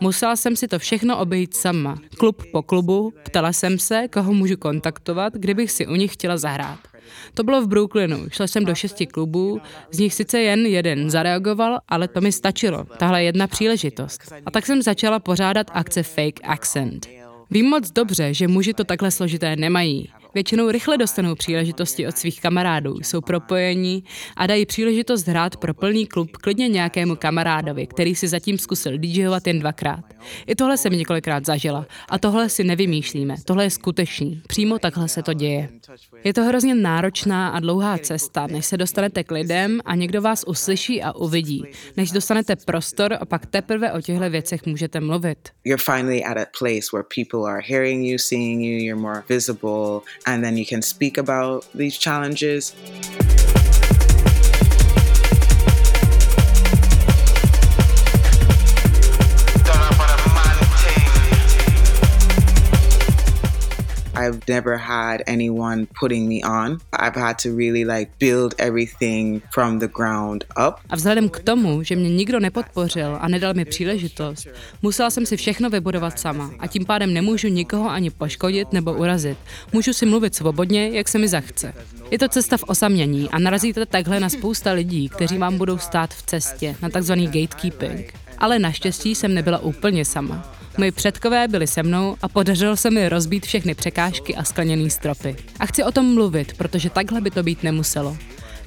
Musela 0.00 0.36
jsem 0.36 0.56
si 0.56 0.68
to 0.68 0.78
všechno 0.78 1.18
obejít 1.18 1.56
sama. 1.56 1.98
Klub 2.18 2.42
po 2.52 2.62
klubu, 2.62 3.12
ptala 3.22 3.52
jsem 3.52 3.78
se, 3.78 4.08
koho 4.08 4.32
můžu 4.32 4.56
kontaktovat, 4.56 5.32
kdybych 5.32 5.70
si 5.70 5.86
u 5.86 5.94
nich 5.94 6.12
chtěla 6.12 6.36
zahrát. 6.36 6.78
To 7.34 7.44
bylo 7.44 7.62
v 7.62 7.68
Brooklynu. 7.68 8.26
Šla 8.30 8.46
jsem 8.46 8.64
do 8.64 8.74
šesti 8.74 9.06
klubů, 9.06 9.60
z 9.90 9.98
nich 9.98 10.14
sice 10.14 10.40
jen 10.40 10.66
jeden 10.66 11.10
zareagoval, 11.10 11.78
ale 11.88 12.08
to 12.08 12.20
mi 12.20 12.32
stačilo. 12.32 12.84
Tahle 12.84 13.24
jedna 13.24 13.46
příležitost. 13.46 14.32
A 14.46 14.50
tak 14.50 14.66
jsem 14.66 14.82
začala 14.82 15.18
pořádat 15.18 15.66
akce 15.72 16.02
Fake 16.02 16.40
Accent. 16.44 17.08
Vím 17.50 17.66
moc 17.66 17.90
dobře, 17.90 18.34
že 18.34 18.48
muži 18.48 18.74
to 18.74 18.84
takhle 18.84 19.10
složité 19.10 19.56
nemají. 19.56 20.08
Většinou 20.34 20.70
rychle 20.70 20.98
dostanou 20.98 21.34
příležitosti 21.34 22.06
od 22.06 22.18
svých 22.18 22.40
kamarádů, 22.40 22.96
jsou 23.02 23.20
propojení 23.20 24.04
a 24.36 24.46
dají 24.46 24.66
příležitost 24.66 25.26
hrát 25.26 25.56
pro 25.56 25.74
plný 25.74 26.06
klub 26.06 26.36
klidně 26.36 26.68
nějakému 26.68 27.16
kamarádovi, 27.16 27.86
který 27.86 28.14
si 28.14 28.28
zatím 28.28 28.58
zkusil 28.58 28.98
DJovat 28.98 29.46
jen 29.46 29.58
dvakrát. 29.58 30.04
I 30.46 30.54
tohle 30.54 30.76
jsem 30.78 30.92
několikrát 30.92 31.46
zažila 31.46 31.86
a 32.08 32.18
tohle 32.18 32.48
si 32.48 32.64
nevymýšlíme, 32.64 33.34
tohle 33.44 33.64
je 33.64 33.70
skutečný, 33.70 34.42
přímo 34.48 34.78
takhle 34.78 35.08
se 35.08 35.22
to 35.22 35.32
děje. 35.32 35.68
Je 36.24 36.34
to 36.34 36.44
hrozně 36.44 36.74
náročná 36.74 37.48
a 37.48 37.60
dlouhá 37.60 37.98
cesta, 37.98 38.46
než 38.46 38.66
se 38.66 38.76
dostanete 38.76 39.24
k 39.24 39.30
lidem 39.30 39.80
a 39.84 39.94
někdo 39.94 40.22
vás 40.22 40.44
uslyší 40.46 41.02
a 41.02 41.12
uvidí, 41.12 41.64
než 41.96 42.10
dostanete 42.10 42.56
prostor 42.56 43.16
a 43.20 43.24
pak 43.26 43.46
teprve 43.46 43.92
o 43.92 44.00
těchto 44.00 44.30
věcech 44.30 44.66
můžete 44.66 45.00
mluvit. 45.00 45.38
You're 45.64 45.82
finally 45.84 46.24
at 46.24 46.36
a 46.36 46.46
place 46.58 46.86
where 46.92 47.04
people 47.14 47.52
are 47.52 47.62
hearing 47.68 48.06
you, 48.06 48.18
seeing 48.18 48.62
you, 48.62 48.78
you're 48.84 49.02
more 49.02 49.22
visible, 49.28 50.00
and 50.26 50.44
then 50.44 50.56
you 50.56 50.66
can 50.66 50.82
speak 50.82 51.18
about 51.18 51.66
these 51.74 51.96
challenges. 51.96 52.74
I've 64.22 64.40
never 64.48 64.76
had 64.76 65.20
anyone 65.26 65.86
putting 66.00 66.28
me 66.28 66.40
on. 66.44 66.78
I've 66.92 67.20
had 67.20 67.38
to 67.42 67.48
really 67.56 67.84
like 67.84 68.10
build 68.20 68.54
everything 68.58 69.42
from 69.54 69.78
the 69.78 69.88
ground 69.88 70.44
up. 70.66 70.74
A 70.90 70.96
vzhledem 70.96 71.28
k 71.28 71.40
tomu, 71.40 71.82
že 71.82 71.96
mě 71.96 72.08
nikdo 72.08 72.40
nepodpořil 72.40 73.18
a 73.20 73.28
nedal 73.28 73.54
mi 73.54 73.64
příležitost, 73.64 74.48
musela 74.82 75.10
jsem 75.10 75.26
si 75.26 75.36
všechno 75.36 75.70
vybudovat 75.70 76.18
sama 76.18 76.50
a 76.58 76.66
tím 76.66 76.84
pádem 76.84 77.14
nemůžu 77.14 77.48
nikoho 77.48 77.90
ani 77.90 78.10
poškodit 78.10 78.72
nebo 78.72 78.92
urazit. 78.92 79.38
Můžu 79.72 79.92
si 79.92 80.06
mluvit 80.06 80.34
svobodně, 80.34 80.88
jak 80.88 81.08
se 81.08 81.18
mi 81.18 81.28
zachce. 81.28 81.74
Je 82.10 82.18
to 82.18 82.28
cesta 82.28 82.56
v 82.56 82.64
osamění 82.66 83.30
a 83.30 83.38
narazíte 83.38 83.86
takhle 83.86 84.20
na 84.20 84.28
spousta 84.28 84.72
lidí, 84.72 85.08
kteří 85.08 85.38
vám 85.38 85.58
budou 85.58 85.78
stát 85.78 86.14
v 86.14 86.22
cestě, 86.22 86.76
na 86.82 86.88
takzvaný 86.88 87.26
gatekeeping. 87.26 88.14
Ale 88.38 88.58
naštěstí 88.58 89.14
jsem 89.14 89.34
nebyla 89.34 89.58
úplně 89.58 90.04
sama. 90.04 90.61
Moji 90.78 90.90
předkové 90.90 91.48
byli 91.48 91.66
se 91.66 91.82
mnou 91.82 92.16
a 92.22 92.28
podařilo 92.28 92.76
se 92.76 92.90
mi 92.90 93.08
rozbít 93.08 93.46
všechny 93.46 93.74
překážky 93.74 94.36
a 94.36 94.44
skleněné 94.44 94.90
stropy. 94.90 95.36
A 95.60 95.66
chci 95.66 95.84
o 95.84 95.92
tom 95.92 96.14
mluvit, 96.14 96.56
protože 96.56 96.90
takhle 96.90 97.20
by 97.20 97.30
to 97.30 97.42
být 97.42 97.62
nemuselo. 97.62 98.16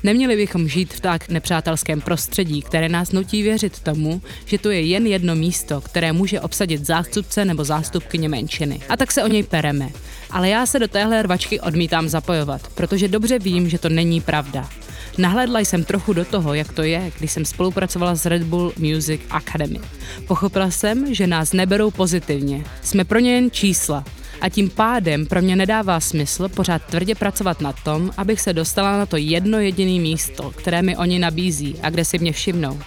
Neměli 0.04 0.36
bychom 0.36 0.68
žít 0.68 0.94
v 0.94 1.00
tak 1.00 1.30
nepřátelském 1.30 2.02
prostředí, 2.02 2.62
které 2.62 2.90
nás 2.90 3.12
nutí 3.12 3.44
věřit 3.44 3.80
tomu, 3.80 4.22
že 4.46 4.58
tu 4.58 4.70
je 4.70 4.82
jen 4.82 5.08
jedno 5.08 5.36
místo, 5.36 5.82
které 5.82 6.14
může 6.14 6.42
obsadit 6.42 6.86
zástupce 6.86 7.46
nebo 7.46 7.64
zástupkyně 7.64 8.30
menšiny. 8.30 8.80
A 8.90 8.98
tak 8.98 9.12
se 9.12 9.24
o 9.24 9.28
něj 9.28 9.44
pereme. 9.44 9.90
Ale 10.32 10.50
já 10.50 10.66
se 10.66 10.80
do 10.80 10.88
téhle 10.88 11.22
rvačky 11.22 11.60
odmítám 11.60 12.10
zapojovat, 12.10 12.68
protože 12.76 13.08
dobře 13.08 13.40
vím, 13.40 13.70
že 13.70 13.78
to 13.78 13.90
není 13.90 14.22
pravda. 14.22 14.70
Nahlédla 15.18 15.60
jsem 15.60 15.84
trochu 15.84 16.14
do 16.14 16.26
toho, 16.26 16.54
jak 16.54 16.74
to 16.74 16.84
je, 16.84 17.12
když 17.20 17.32
jsem 17.32 17.46
spolupracovala 17.46 18.16
s 18.16 18.26
Red 18.26 18.44
Bull 18.44 18.74
Music 18.78 19.22
Academy. 19.30 19.80
Pochopila 20.28 20.72
jsem, 20.72 21.14
že 21.14 21.28
nás 21.28 21.54
neberou 21.54 21.92
pozitivně. 21.92 22.64
Jsme 22.82 23.06
pro 23.06 23.20
ně 23.20 23.36
jen 23.36 23.52
čísla. 23.52 24.04
A 24.42 24.50
tím 24.50 24.70
pádem 24.70 25.26
pro 25.26 25.42
mě 25.42 25.56
nedává 25.56 26.00
smysl 26.00 26.50
pořád 26.50 26.82
tvrdě 26.84 27.16
pracovat 27.16 27.62
na 27.62 27.74
tom, 27.74 28.12
abych 28.18 28.42
se 28.42 28.54
dostala 28.54 28.98
na 28.98 29.06
to 29.06 29.18
jedno 29.18 29.60
jediné 29.60 30.02
místo, 30.02 30.52
které 30.52 30.82
mi 30.82 30.98
oni 30.98 31.20
nabízí 31.20 31.76
a 31.82 31.90
kde 31.90 32.06
si 32.06 32.20
mě 32.20 32.32
všimnou. 32.32 32.80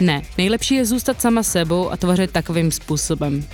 Ne, 0.00 0.22
nejlepší 0.38 0.74
je 0.74 0.86
zůstat 0.86 1.20
sama 1.20 1.42
sebou 1.42 1.90
a 1.90 1.96
tvořit 1.96 2.30
takovým 2.30 2.70
způsobem. 2.70 3.44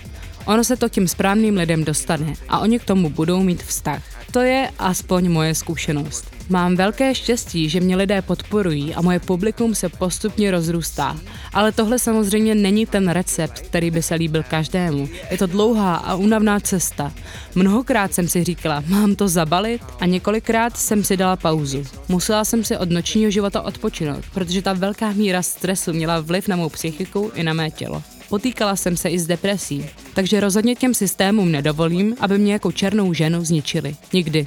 Ono 0.45 0.65
se 0.65 0.77
to 0.77 0.89
tím 0.89 1.09
správným 1.09 1.57
lidem 1.57 1.85
dostane 1.85 2.35
a 2.49 2.59
oni 2.59 2.79
k 2.79 2.85
tomu 2.85 3.11
budou 3.11 3.43
mít 3.43 3.63
vztah. 3.63 4.18
To 4.33 4.41
je 4.41 4.71
aspoň 4.79 5.29
moje 5.29 5.55
zkušenost. 5.55 6.39
Mám 6.51 6.77
velké 6.77 7.15
štěstí, 7.15 7.69
že 7.69 7.81
mě 7.81 7.97
lidé 7.97 8.23
podporují 8.23 8.95
a 8.95 9.03
moje 9.03 9.21
publikum 9.21 9.75
se 9.75 9.89
postupně 9.89 10.51
rozrůstá. 10.51 11.17
Ale 11.53 11.73
tohle 11.73 11.99
samozřejmě 11.99 12.55
není 12.55 12.87
ten 12.87 13.09
recept, 13.09 13.61
který 13.61 13.91
by 13.91 14.03
se 14.03 14.15
líbil 14.15 14.43
každému. 14.43 15.09
Je 15.31 15.39
to 15.39 15.47
dlouhá 15.47 15.97
a 15.97 16.15
únavná 16.15 16.61
cesta. 16.61 17.13
Mnohokrát 17.55 18.15
jsem 18.15 18.29
si 18.29 18.45
říkala, 18.45 18.85
mám 18.87 19.15
to 19.15 19.29
zabalit 19.29 19.83
a 20.01 20.07
několikrát 20.07 20.77
jsem 20.77 21.05
si 21.05 21.17
dala 21.17 21.37
pauzu. 21.37 21.85
Musela 22.09 22.45
jsem 22.45 22.65
si 22.65 22.77
od 22.77 22.91
nočního 22.91 23.31
života 23.31 23.63
odpočinout, 23.63 24.25
protože 24.35 24.63
ta 24.63 24.73
velká 24.73 25.13
míra 25.13 25.43
stresu 25.43 25.93
měla 25.93 26.21
vliv 26.21 26.49
na 26.49 26.57
mou 26.57 26.69
psychiku 26.69 27.31
i 27.35 27.43
na 27.43 27.53
mé 27.53 27.71
tělo. 27.71 28.03
Potýkala 28.29 28.77
jsem 28.77 28.97
se 28.97 29.09
i 29.09 29.19
s 29.19 29.27
depresí, 29.27 29.87
takže 30.15 30.41
rozhodně 30.41 30.75
těm 30.75 30.95
systémům 30.95 31.53
nedovolím, 31.53 32.17
aby 32.21 32.39
mě 32.39 32.53
jako 32.53 32.73
černou 32.73 33.13
ženu 33.13 33.45
zničili. 33.45 33.97
Nikdy. 34.13 34.47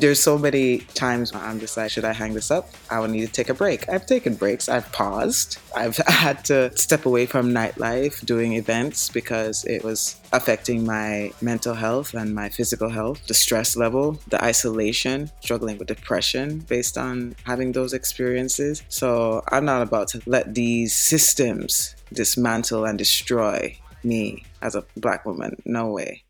There's 0.00 0.22
so 0.22 0.38
many 0.38 0.78
times 0.94 1.30
I'm 1.34 1.60
just 1.60 1.76
like, 1.76 1.90
should 1.90 2.06
I 2.06 2.14
hang 2.14 2.32
this 2.32 2.50
up? 2.50 2.68
I 2.88 2.98
would 2.98 3.10
need 3.10 3.26
to 3.26 3.32
take 3.32 3.50
a 3.50 3.54
break. 3.54 3.86
I've 3.86 4.06
taken 4.06 4.34
breaks. 4.34 4.66
I've 4.66 4.90
paused. 4.92 5.58
I've 5.76 5.96
had 6.06 6.42
to 6.46 6.74
step 6.74 7.04
away 7.04 7.26
from 7.26 7.52
nightlife, 7.52 8.24
doing 8.24 8.54
events 8.54 9.10
because 9.10 9.62
it 9.66 9.84
was 9.84 10.18
affecting 10.32 10.86
my 10.86 11.32
mental 11.42 11.74
health 11.74 12.14
and 12.14 12.34
my 12.34 12.48
physical 12.48 12.88
health, 12.88 13.26
the 13.26 13.34
stress 13.34 13.76
level, 13.76 14.18
the 14.28 14.42
isolation, 14.42 15.30
struggling 15.40 15.76
with 15.76 15.88
depression 15.88 16.60
based 16.60 16.96
on 16.96 17.36
having 17.44 17.72
those 17.72 17.92
experiences. 17.92 18.82
So 18.88 19.42
I'm 19.48 19.66
not 19.66 19.82
about 19.82 20.08
to 20.08 20.22
let 20.24 20.54
these 20.54 20.96
systems 20.96 21.94
dismantle 22.12 22.84
and 22.84 22.98
destroy 22.98 23.76
me 24.02 24.44
as 24.62 24.74
a 24.74 24.84
black 24.96 25.24
woman. 25.26 25.60
No 25.64 25.90
way. 25.90 26.22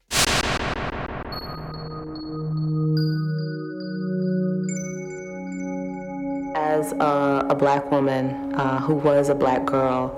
As 6.54 6.92
a, 6.92 7.46
a 7.50 7.54
black 7.54 7.90
woman 7.90 8.54
uh, 8.54 8.80
who 8.80 8.94
was 8.94 9.28
a 9.28 9.34
black 9.34 9.64
girl, 9.66 10.16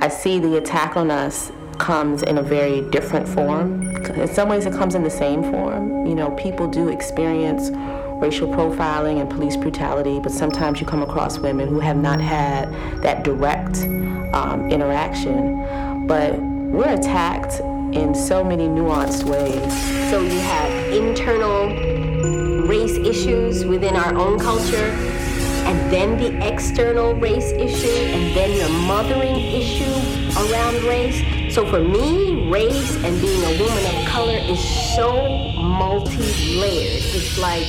I 0.00 0.08
see 0.08 0.38
the 0.38 0.56
attack 0.56 0.96
on 0.96 1.10
us 1.10 1.50
comes 1.78 2.22
in 2.22 2.38
a 2.38 2.42
very 2.42 2.80
different 2.90 3.28
form. 3.28 3.82
In 4.06 4.28
some 4.28 4.48
ways, 4.48 4.66
it 4.66 4.72
comes 4.72 4.94
in 4.94 5.02
the 5.02 5.10
same 5.10 5.42
form. 5.42 6.06
You 6.06 6.14
know, 6.14 6.30
people 6.32 6.68
do 6.68 6.88
experience 6.88 7.70
racial 8.20 8.48
profiling 8.48 9.20
and 9.20 9.28
police 9.28 9.56
brutality, 9.56 10.18
but 10.20 10.32
sometimes 10.32 10.80
you 10.80 10.86
come 10.86 11.02
across 11.02 11.38
women 11.38 11.68
who 11.68 11.80
have 11.80 11.96
not 11.96 12.20
had 12.20 12.72
that 13.02 13.24
direct 13.24 13.78
um, 14.34 14.68
interaction. 14.70 16.06
But 16.06 16.38
we're 16.40 16.94
attacked 16.94 17.60
in 17.94 18.14
so 18.14 18.42
many 18.42 18.68
nuanced 18.68 19.24
ways. 19.24 20.10
So 20.10 20.20
you 20.20 20.38
have 20.38 20.92
internal 20.92 21.68
race 22.66 22.96
issues 22.96 23.64
within 23.64 23.96
our 23.96 24.14
own 24.14 24.38
culture, 24.38 24.90
and 25.66 25.92
then 25.92 26.16
the 26.16 26.46
external 26.46 27.14
race 27.14 27.50
issue, 27.52 27.88
and 27.88 28.36
then 28.36 28.52
your 28.56 28.68
mothering 28.86 29.36
issue 29.36 29.84
around 30.38 30.82
race. 30.84 31.54
So 31.54 31.64
for 31.66 31.80
me, 31.80 32.50
race 32.50 32.96
and 33.04 33.20
being 33.20 33.42
a 33.42 33.62
woman 33.62 33.86
of 33.86 34.08
color 34.08 34.36
is 34.36 34.62
so 34.94 35.12
multi-layered. 35.56 37.02
It's 37.14 37.38
like 37.38 37.66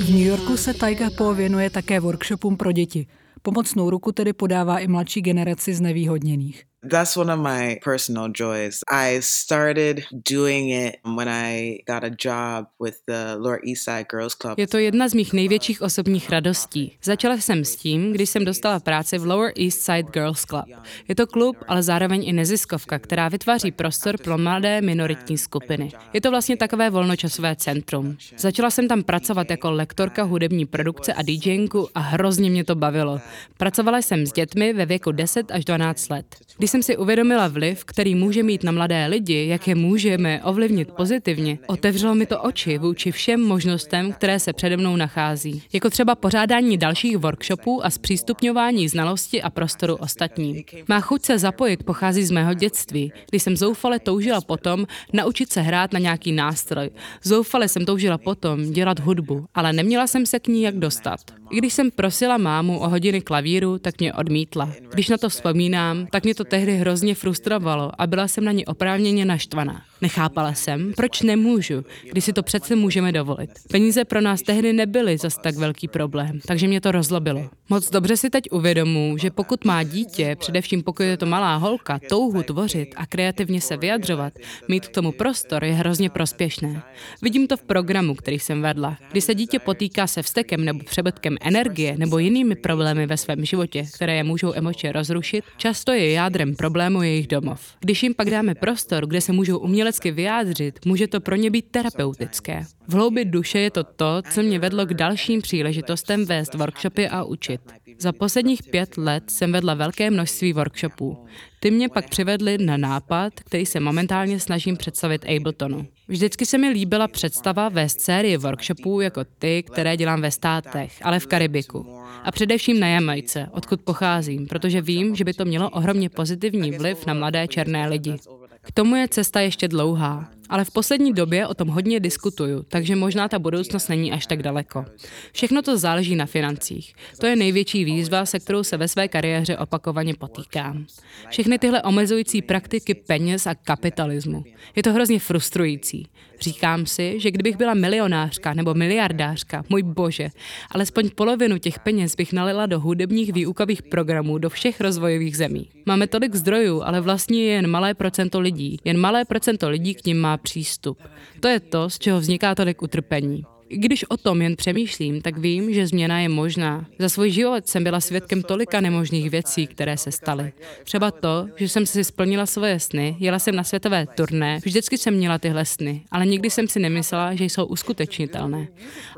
V 0.00 0.10
New 0.10 0.26
Yorku 0.26 0.56
se 0.56 0.74
Taiga 0.74 1.10
Po 1.10 1.34
věnuje 1.34 1.70
také 1.70 2.00
workshopům 2.00 2.56
pro 2.56 2.72
děti. 2.72 3.06
Pomocnou 3.42 3.90
ruku 3.90 4.12
tedy 4.12 4.32
podává 4.32 4.78
i 4.78 4.88
mladší 4.88 5.20
generaci 5.22 5.74
znevýhodněných. 5.74 6.69
That's 6.88 7.16
one 7.16 7.32
of 7.32 7.40
my 7.40 7.78
personal 7.84 8.28
joys. 8.40 8.80
I 8.88 9.20
started 9.20 10.04
doing 10.30 10.70
it 10.70 10.96
when 11.16 11.28
I 11.28 11.78
got 11.86 12.04
a 12.04 12.10
job 12.24 12.68
with 12.84 12.94
the 13.06 13.36
Lower 13.38 13.60
East 13.64 13.84
Side 13.84 14.06
Girls 14.10 14.34
Club. 14.34 14.58
Je 14.58 14.66
to 14.66 14.78
jedna 14.78 15.08
z 15.08 15.14
mých 15.14 15.32
největších 15.32 15.82
osobních 15.82 16.30
radostí. 16.30 16.98
Začala 17.04 17.36
jsem 17.36 17.64
s 17.64 17.76
tím, 17.76 18.12
když 18.12 18.30
jsem 18.30 18.44
dostala 18.44 18.80
práci 18.80 19.18
v 19.18 19.26
Lower 19.26 19.52
East 19.58 19.80
Side 19.80 20.02
Girls 20.12 20.44
Club. 20.44 20.64
Je 21.08 21.14
to 21.14 21.26
klub, 21.26 21.56
ale 21.68 21.82
zároveň 21.82 22.28
i 22.28 22.32
neziskovka, 22.32 22.98
která 22.98 23.28
vytváří 23.28 23.72
prostor 23.72 24.18
pro 24.18 24.38
mladé 24.38 24.80
minoritní 24.80 25.38
skupiny. 25.38 25.92
Je 26.12 26.20
to 26.20 26.30
vlastně 26.30 26.56
takové 26.56 26.90
volnočasové 26.90 27.56
centrum. 27.56 28.16
Začala 28.38 28.70
jsem 28.70 28.88
tam 28.88 29.02
pracovat 29.02 29.50
jako 29.50 29.70
lektorka 29.70 30.22
hudební 30.22 30.66
produkce 30.66 31.14
a 31.14 31.22
DJinku 31.22 31.88
a 31.94 32.00
hrozně 32.00 32.50
mě 32.50 32.64
to 32.64 32.74
bavilo. 32.74 33.20
Pracovala 33.56 33.98
jsem 33.98 34.26
s 34.26 34.32
dětmi 34.32 34.72
ve 34.72 34.86
věku 34.86 35.12
10 35.12 35.50
až 35.50 35.64
12 35.64 36.08
let. 36.10 36.26
Když 36.58 36.69
jsem 36.70 36.82
si 36.82 36.96
uvědomila 36.96 37.48
vliv, 37.48 37.84
který 37.84 38.14
může 38.14 38.42
mít 38.42 38.64
na 38.64 38.72
mladé 38.72 39.06
lidi, 39.06 39.46
jak 39.46 39.68
je 39.68 39.74
můžeme 39.74 40.42
ovlivnit 40.44 40.92
pozitivně, 40.92 41.58
otevřelo 41.66 42.14
mi 42.14 42.26
to 42.26 42.42
oči 42.42 42.78
vůči 42.78 43.12
všem 43.12 43.40
možnostem, 43.40 44.12
které 44.12 44.40
se 44.40 44.52
přede 44.52 44.76
mnou 44.76 44.96
nachází. 44.96 45.62
Jako 45.72 45.90
třeba 45.90 46.14
pořádání 46.14 46.78
dalších 46.78 47.18
workshopů 47.18 47.86
a 47.86 47.90
zpřístupňování 47.90 48.88
znalosti 48.88 49.42
a 49.42 49.50
prostoru 49.50 49.96
ostatním. 49.96 50.62
Má 50.88 51.00
chuť 51.00 51.24
se 51.24 51.38
zapojit 51.38 51.82
pochází 51.82 52.24
z 52.24 52.30
mého 52.30 52.54
dětství, 52.54 53.12
kdy 53.30 53.40
jsem 53.40 53.56
zoufale 53.56 53.98
toužila 53.98 54.40
potom 54.40 54.86
naučit 55.12 55.52
se 55.52 55.60
hrát 55.60 55.92
na 55.92 55.98
nějaký 55.98 56.32
nástroj. 56.32 56.90
Zoufale 57.22 57.68
jsem 57.68 57.84
toužila 57.84 58.18
potom 58.18 58.72
dělat 58.72 59.00
hudbu, 59.00 59.46
ale 59.54 59.72
neměla 59.72 60.06
jsem 60.06 60.26
se 60.26 60.38
k 60.38 60.48
ní 60.48 60.62
jak 60.62 60.74
dostat. 60.74 61.39
Když 61.58 61.74
jsem 61.74 61.90
prosila 61.90 62.36
mámu 62.36 62.80
o 62.80 62.88
hodiny 62.88 63.20
klavíru, 63.20 63.78
tak 63.78 64.00
mě 64.00 64.12
odmítla. 64.12 64.70
Když 64.92 65.08
na 65.08 65.18
to 65.18 65.28
vzpomínám, 65.28 66.06
tak 66.10 66.24
mě 66.24 66.34
to 66.34 66.44
tehdy 66.44 66.76
hrozně 66.76 67.14
frustrovalo 67.14 67.92
a 67.98 68.06
byla 68.06 68.28
jsem 68.28 68.44
na 68.44 68.52
ní 68.52 68.66
oprávněně 68.66 69.24
naštvaná. 69.24 69.82
Nechápala 70.02 70.54
jsem, 70.54 70.92
proč 70.96 71.22
nemůžu, 71.22 71.84
když 72.10 72.24
si 72.24 72.32
to 72.32 72.42
přece 72.42 72.76
můžeme 72.76 73.12
dovolit. 73.12 73.50
Peníze 73.70 74.04
pro 74.04 74.20
nás 74.20 74.42
tehdy 74.42 74.72
nebyly 74.72 75.18
zas 75.18 75.36
tak 75.42 75.56
velký 75.56 75.88
problém, 75.88 76.40
takže 76.46 76.68
mě 76.68 76.80
to 76.80 76.92
rozlobilo. 76.92 77.50
Moc 77.68 77.90
dobře 77.90 78.16
si 78.16 78.30
teď 78.30 78.44
uvědomuji, 78.50 79.18
že 79.18 79.30
pokud 79.30 79.64
má 79.64 79.82
dítě, 79.82 80.36
především 80.38 80.82
pokud 80.82 81.02
je 81.02 81.16
to 81.16 81.26
malá 81.26 81.56
holka, 81.56 82.00
touhu 82.08 82.42
tvořit 82.42 82.94
a 82.96 83.06
kreativně 83.06 83.60
se 83.60 83.76
vyjadřovat, 83.76 84.32
mít 84.68 84.88
k 84.88 84.94
tomu 84.94 85.12
prostor 85.12 85.64
je 85.64 85.72
hrozně 85.72 86.10
prospěšné. 86.10 86.82
Vidím 87.22 87.46
to 87.46 87.56
v 87.56 87.62
programu, 87.62 88.14
který 88.14 88.38
jsem 88.38 88.62
vedla. 88.62 88.96
Když 89.10 89.24
se 89.24 89.34
dítě 89.34 89.58
potýká 89.58 90.06
se 90.06 90.22
vstekem 90.22 90.64
nebo 90.64 90.84
přebytkem 90.84 91.36
energie 91.40 91.94
nebo 91.98 92.18
jinými 92.18 92.54
problémy 92.54 93.06
ve 93.06 93.16
svém 93.16 93.44
životě, 93.44 93.86
které 93.94 94.16
je 94.16 94.24
můžou 94.24 94.52
emočně 94.54 94.92
rozrušit, 94.92 95.44
často 95.56 95.92
je 95.92 96.10
jádrem 96.10 96.56
problému 96.56 97.02
jejich 97.02 97.26
domov. 97.26 97.60
Když 97.80 98.02
jim 98.02 98.14
pak 98.14 98.30
dáme 98.30 98.54
prostor, 98.54 99.06
kde 99.06 99.20
se 99.20 99.32
můžou 99.32 99.58
umělecky 99.90 100.10
vyjádřit, 100.10 100.86
může 100.86 101.06
to 101.06 101.20
pro 101.20 101.36
ně 101.36 101.50
být 101.50 101.66
terapeutické. 101.70 102.64
V 102.88 102.92
hloubi 102.94 103.24
duše 103.24 103.58
je 103.58 103.70
to 103.70 103.84
to, 103.84 104.22
co 104.30 104.42
mě 104.42 104.58
vedlo 104.58 104.86
k 104.86 104.94
dalším 104.94 105.42
příležitostem 105.42 106.24
vést 106.24 106.54
workshopy 106.54 107.08
a 107.08 107.24
učit. 107.24 107.60
Za 107.98 108.12
posledních 108.12 108.62
pět 108.62 108.96
let 108.96 109.30
jsem 109.30 109.52
vedla 109.52 109.74
velké 109.74 110.10
množství 110.10 110.52
workshopů. 110.52 111.26
Ty 111.60 111.70
mě 111.70 111.88
pak 111.88 112.08
přivedly 112.08 112.58
na 112.58 112.76
nápad, 112.76 113.32
který 113.40 113.66
se 113.66 113.80
momentálně 113.80 114.40
snažím 114.40 114.76
představit 114.76 115.24
Abletonu. 115.36 115.86
Vždycky 116.08 116.46
se 116.46 116.58
mi 116.58 116.68
líbila 116.68 117.08
představa 117.08 117.68
vést 117.68 118.00
série 118.00 118.38
workshopů 118.38 119.00
jako 119.00 119.24
ty, 119.38 119.62
které 119.62 119.96
dělám 119.96 120.20
ve 120.20 120.30
státech, 120.30 120.98
ale 121.02 121.20
v 121.20 121.26
Karibiku. 121.26 121.86
A 122.24 122.30
především 122.30 122.80
na 122.80 122.88
Jamajce, 122.88 123.48
odkud 123.52 123.80
pocházím, 123.82 124.46
protože 124.46 124.82
vím, 124.82 125.16
že 125.16 125.24
by 125.24 125.32
to 125.32 125.44
mělo 125.44 125.70
ohromně 125.70 126.08
pozitivní 126.08 126.70
vliv 126.70 127.06
na 127.06 127.14
mladé 127.14 127.48
černé 127.48 127.88
lidi. 127.88 128.16
K 128.62 128.72
tomu 128.72 128.96
je 128.96 129.08
cesta 129.08 129.40
ještě 129.40 129.68
dlouhá, 129.68 130.28
ale 130.50 130.64
v 130.64 130.70
poslední 130.70 131.12
době 131.12 131.46
o 131.46 131.54
tom 131.54 131.68
hodně 131.68 132.00
diskutuju, 132.00 132.62
takže 132.68 132.96
možná 132.96 133.28
ta 133.28 133.38
budoucnost 133.38 133.88
není 133.88 134.12
až 134.12 134.26
tak 134.26 134.42
daleko. 134.42 134.84
Všechno 135.32 135.62
to 135.62 135.78
záleží 135.78 136.16
na 136.16 136.26
financích. 136.26 136.94
To 137.20 137.26
je 137.26 137.36
největší 137.36 137.84
výzva, 137.84 138.26
se 138.26 138.40
kterou 138.40 138.62
se 138.62 138.76
ve 138.76 138.88
své 138.88 139.08
kariéře 139.08 139.58
opakovaně 139.58 140.14
potýkám. 140.14 140.86
Všechny 141.28 141.58
tyhle 141.58 141.82
omezující 141.82 142.42
praktiky 142.42 142.94
peněz 142.94 143.46
a 143.46 143.54
kapitalismu. 143.54 144.44
Je 144.76 144.82
to 144.82 144.92
hrozně 144.92 145.18
frustrující. 145.18 146.06
Říkám 146.40 146.86
si, 146.86 147.20
že 147.20 147.30
kdybych 147.30 147.56
byla 147.56 147.74
milionářka 147.74 148.54
nebo 148.54 148.74
miliardářka, 148.74 149.64
můj 149.68 149.82
bože, 149.82 150.28
alespoň 150.70 151.10
polovinu 151.14 151.58
těch 151.58 151.78
peněz 151.78 152.16
bych 152.16 152.32
nalila 152.32 152.66
do 152.66 152.80
hudebních 152.80 153.32
výukových 153.32 153.82
programů 153.82 154.38
do 154.38 154.50
všech 154.50 154.80
rozvojových 154.80 155.36
zemí. 155.36 155.68
Máme 155.86 156.06
tolik 156.06 156.34
zdrojů, 156.34 156.82
ale 156.82 157.00
vlastně 157.00 157.44
je 157.44 157.52
jen 157.52 157.66
malé 157.66 157.94
procento 157.94 158.40
lidí. 158.40 158.76
Jen 158.84 158.98
malé 158.98 159.24
procento 159.24 159.68
lidí 159.70 159.94
k 159.94 160.06
ním 160.06 160.20
má 160.20 160.36
přístup. 160.40 160.98
To 161.40 161.48
je 161.48 161.60
to, 161.60 161.90
z 161.90 161.98
čeho 161.98 162.20
vzniká 162.20 162.54
tolik 162.54 162.82
utrpení. 162.82 163.44
I 163.70 163.78
když 163.78 164.04
o 164.10 164.16
tom 164.16 164.42
jen 164.42 164.56
přemýšlím, 164.56 165.22
tak 165.22 165.38
vím, 165.38 165.74
že 165.74 165.86
změna 165.86 166.20
je 166.20 166.28
možná. 166.28 166.86
Za 166.98 167.08
svůj 167.08 167.30
život 167.30 167.68
jsem 167.68 167.84
byla 167.84 168.00
svědkem 168.00 168.42
tolika 168.42 168.80
nemožných 168.80 169.30
věcí, 169.30 169.66
které 169.66 169.96
se 169.96 170.12
staly. 170.12 170.52
Třeba 170.84 171.10
to, 171.10 171.48
že 171.56 171.68
jsem 171.68 171.86
si 171.86 172.04
splnila 172.04 172.46
svoje 172.46 172.80
sny, 172.80 173.16
jela 173.18 173.38
jsem 173.38 173.56
na 173.56 173.64
světové 173.64 174.06
turné, 174.06 174.58
vždycky 174.64 174.98
jsem 174.98 175.14
měla 175.14 175.38
tyhle 175.38 175.64
sny, 175.64 176.02
ale 176.10 176.26
nikdy 176.26 176.50
jsem 176.50 176.68
si 176.68 176.80
nemyslela, 176.80 177.34
že 177.34 177.44
jsou 177.44 177.66
uskutečnitelné. 177.66 178.68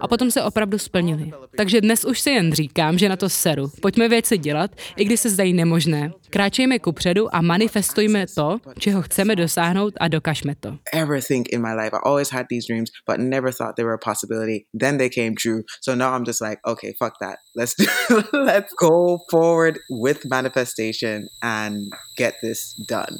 A 0.01 0.09
potom 0.09 0.31
se 0.31 0.43
opravdu 0.43 0.79
splnily. 0.79 1.33
Takže 1.57 1.81
dnes 1.81 2.05
už 2.05 2.21
si 2.21 2.31
jen 2.31 2.53
říkám, 2.53 2.99
že 2.99 3.09
na 3.09 3.17
to 3.17 3.29
seru. 3.29 3.71
Pojďme 3.83 4.09
věci 4.09 4.39
dělat, 4.39 4.71
i 4.97 5.05
když 5.05 5.21
se 5.21 5.31
zdají 5.31 5.53
nemožné. 5.53 6.13
Kráčejme 6.31 6.79
ku 6.79 6.93
předu 6.93 7.35
a 7.35 7.41
manifestujme 7.41 8.27
to, 8.35 8.59
čeho 8.79 9.03
chceme 9.03 9.37
dosáhnout 9.37 9.95
a 10.01 10.09
dokažme 10.09 10.55
to. 10.61 10.77
Everything 10.93 11.53
in 11.53 11.63
my 11.63 11.75
life, 11.83 11.97
I 11.97 12.01
always 12.05 12.31
had 12.33 12.47
these 12.51 12.67
dreams, 12.69 12.91
but 13.09 13.19
never 13.19 13.53
thought 13.53 13.77
they 13.77 13.85
were. 13.85 13.99
Then 14.75 14.99
they 14.99 15.09
came 15.09 15.37
true. 15.37 15.65
So 15.81 15.95
now 15.95 16.13
I'm 16.13 16.25
just 16.25 16.41
like, 16.41 16.59
okay, 16.67 16.95
fuck 16.99 17.15
that. 17.21 17.39
Let's 17.55 17.75
do, 17.75 17.87
let's 18.33 18.73
go 18.75 19.21
forward 19.31 19.79
with 19.91 20.25
manifestation 20.29 21.29
and 21.43 21.93
get 22.17 22.37
this 22.43 22.75
done. 22.87 23.19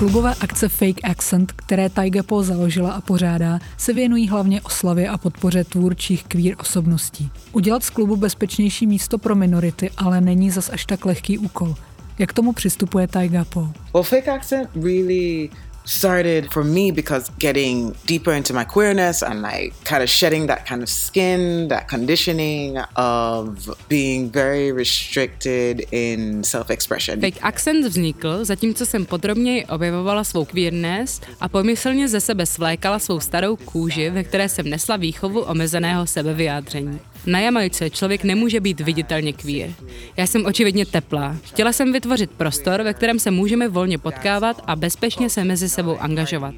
Klubové 0.00 0.34
akce 0.40 0.68
Fake 0.68 1.00
Accent, 1.04 1.52
které 1.52 1.88
Taiga 1.88 2.22
Po 2.22 2.42
založila 2.42 2.92
a 2.92 3.00
pořádá, 3.00 3.58
se 3.76 3.92
věnují 3.92 4.28
hlavně 4.28 4.62
oslavě 4.62 5.08
a 5.08 5.18
podpoře 5.18 5.64
tvůrčích 5.64 6.24
queer 6.24 6.54
osobností. 6.60 7.30
Udělat 7.52 7.84
z 7.84 7.90
klubu 7.90 8.16
bezpečnější 8.16 8.86
místo 8.86 9.18
pro 9.18 9.34
minority 9.34 9.90
ale 9.96 10.20
není 10.20 10.50
zas 10.50 10.70
až 10.70 10.84
tak 10.84 11.04
lehký 11.04 11.38
úkol. 11.38 11.74
Jak 12.18 12.32
tomu 12.32 12.52
přistupuje 12.52 13.08
Taiga 13.08 13.44
Po? 13.44 13.68
Well, 13.94 14.02
fake 14.02 14.28
accent 14.28 14.70
really 14.84 15.50
started 15.90 16.52
for 16.52 16.64
me 16.64 16.92
because 16.92 17.30
getting 17.38 17.92
deeper 18.06 18.32
into 18.32 18.54
my 18.54 18.64
queerness 18.64 19.22
and 19.22 19.42
like 19.42 19.72
kind 19.84 20.02
of 20.02 20.08
shedding 20.08 20.46
that 20.46 20.64
kind 20.68 20.82
of 20.82 20.88
skin, 20.88 21.68
that 21.68 21.88
conditioning 21.88 22.78
of 22.96 23.68
being 23.88 24.30
very 24.30 24.72
restricted 24.72 25.86
in 25.90 26.44
self-expression. 26.44 27.20
Fake 27.20 27.38
Accent 27.42 27.84
vznikl, 27.86 28.44
zatímco 28.44 28.86
jsem 28.86 29.06
podrobněji 29.06 29.66
objevovala 29.66 30.24
svou 30.24 30.44
queerness 30.44 31.20
a 31.40 31.48
pomyslně 31.48 32.08
ze 32.08 32.20
sebe 32.20 32.46
svlékala 32.46 32.98
svou 32.98 33.20
starou 33.20 33.56
kůži, 33.56 34.10
ve 34.10 34.24
které 34.24 34.48
jsem 34.48 34.70
nesla 34.70 34.96
výchovu 34.96 35.40
omezeného 35.40 36.06
sebevyjádření. 36.06 37.00
Na 37.26 37.40
Jamajce 37.40 37.90
člověk 37.90 38.24
nemůže 38.24 38.60
být 38.60 38.80
viditelně 38.80 39.32
queer. 39.32 39.70
Já 40.16 40.26
jsem 40.26 40.46
očividně 40.46 40.86
teplá. 40.86 41.36
Chtěla 41.44 41.72
jsem 41.72 41.92
vytvořit 41.92 42.30
prostor, 42.30 42.82
ve 42.82 42.94
kterém 42.94 43.18
se 43.18 43.30
můžeme 43.30 43.68
volně 43.68 43.98
potkávat 43.98 44.62
a 44.66 44.76
bezpečně 44.76 45.30
se 45.30 45.44
mezi 45.44 45.68
sebou 45.68 45.98
angažovat. 45.98 46.54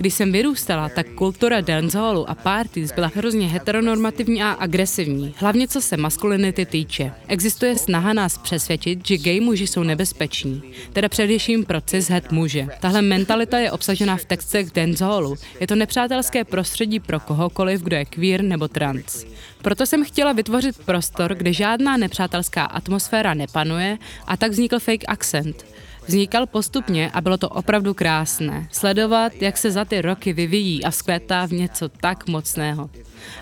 Když 0.00 0.14
jsem 0.14 0.32
vyrůstala, 0.32 0.88
tak 0.88 1.06
kultura 1.14 1.60
dancehallu 1.60 2.30
a 2.30 2.34
parties 2.34 2.92
byla 2.92 3.10
hrozně 3.14 3.48
heteronormativní 3.48 4.42
a 4.42 4.50
agresivní, 4.50 5.34
hlavně 5.36 5.68
co 5.68 5.80
se 5.80 5.96
maskulinity 5.96 6.66
týče. 6.66 7.12
Existuje 7.28 7.78
snaha 7.78 8.12
nás 8.12 8.38
přesvědčit, 8.38 9.06
že 9.06 9.18
gay 9.18 9.40
muži 9.40 9.66
jsou 9.66 9.82
nebezpeční, 9.82 10.62
teda 10.92 11.08
především 11.08 11.64
pro 11.64 11.80
cis-het 11.80 12.32
muže. 12.32 12.66
Tahle 12.80 13.02
mentalita 13.02 13.58
je 13.58 13.72
obsažena 13.72 14.16
v 14.16 14.24
textech 14.24 14.72
dancehallu. 14.72 15.36
Je 15.60 15.66
to 15.66 15.74
nepřátelské 15.74 16.44
prostředí 16.44 17.00
pro 17.00 17.20
kohokoliv, 17.20 17.82
kdo 17.82 17.96
je 17.96 18.04
queer 18.04 18.42
nebo 18.42 18.68
trans. 18.68 19.24
Proto 19.62 19.86
jsem 19.86 20.04
chtěla 20.04 20.32
vytvořit 20.32 20.84
prostor, 20.84 21.34
kde 21.34 21.52
žádná 21.52 21.96
nepřátelská 21.96 22.64
atmosféra 22.64 23.34
nepanuje 23.34 23.98
a 24.26 24.36
tak 24.36 24.50
vznikl 24.50 24.78
fake 24.78 25.04
accent. 25.08 25.69
Vznikal 26.06 26.46
postupně 26.46 27.10
a 27.10 27.20
bylo 27.20 27.36
to 27.36 27.48
opravdu 27.48 27.94
krásné. 27.94 28.68
Sledovat, 28.72 29.32
jak 29.40 29.56
se 29.56 29.70
za 29.70 29.84
ty 29.84 30.02
roky 30.02 30.32
vyvíjí 30.32 30.84
a 30.84 30.90
vzkvétá 30.90 31.46
v 31.46 31.52
něco 31.52 31.88
tak 31.88 32.28
mocného. 32.28 32.90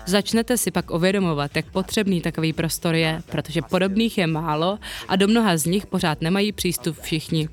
Začnete 0.05 0.57
si 0.57 0.71
pak 0.71 0.91
uvědomovat, 0.91 1.55
jak 1.55 1.65
potřebný 1.65 2.21
takový 2.21 2.53
prostor 2.53 2.95
je, 2.95 3.21
protože 3.31 3.61
podobných 3.61 4.17
je 4.17 4.27
málo 4.27 4.79
a 5.07 5.15
do 5.15 5.27
mnoha 5.27 5.57
z 5.57 5.65
nich 5.65 5.85
pořád 5.85 6.21
nemají 6.21 6.51
přístup 6.51 6.99
všichni. 7.01 7.49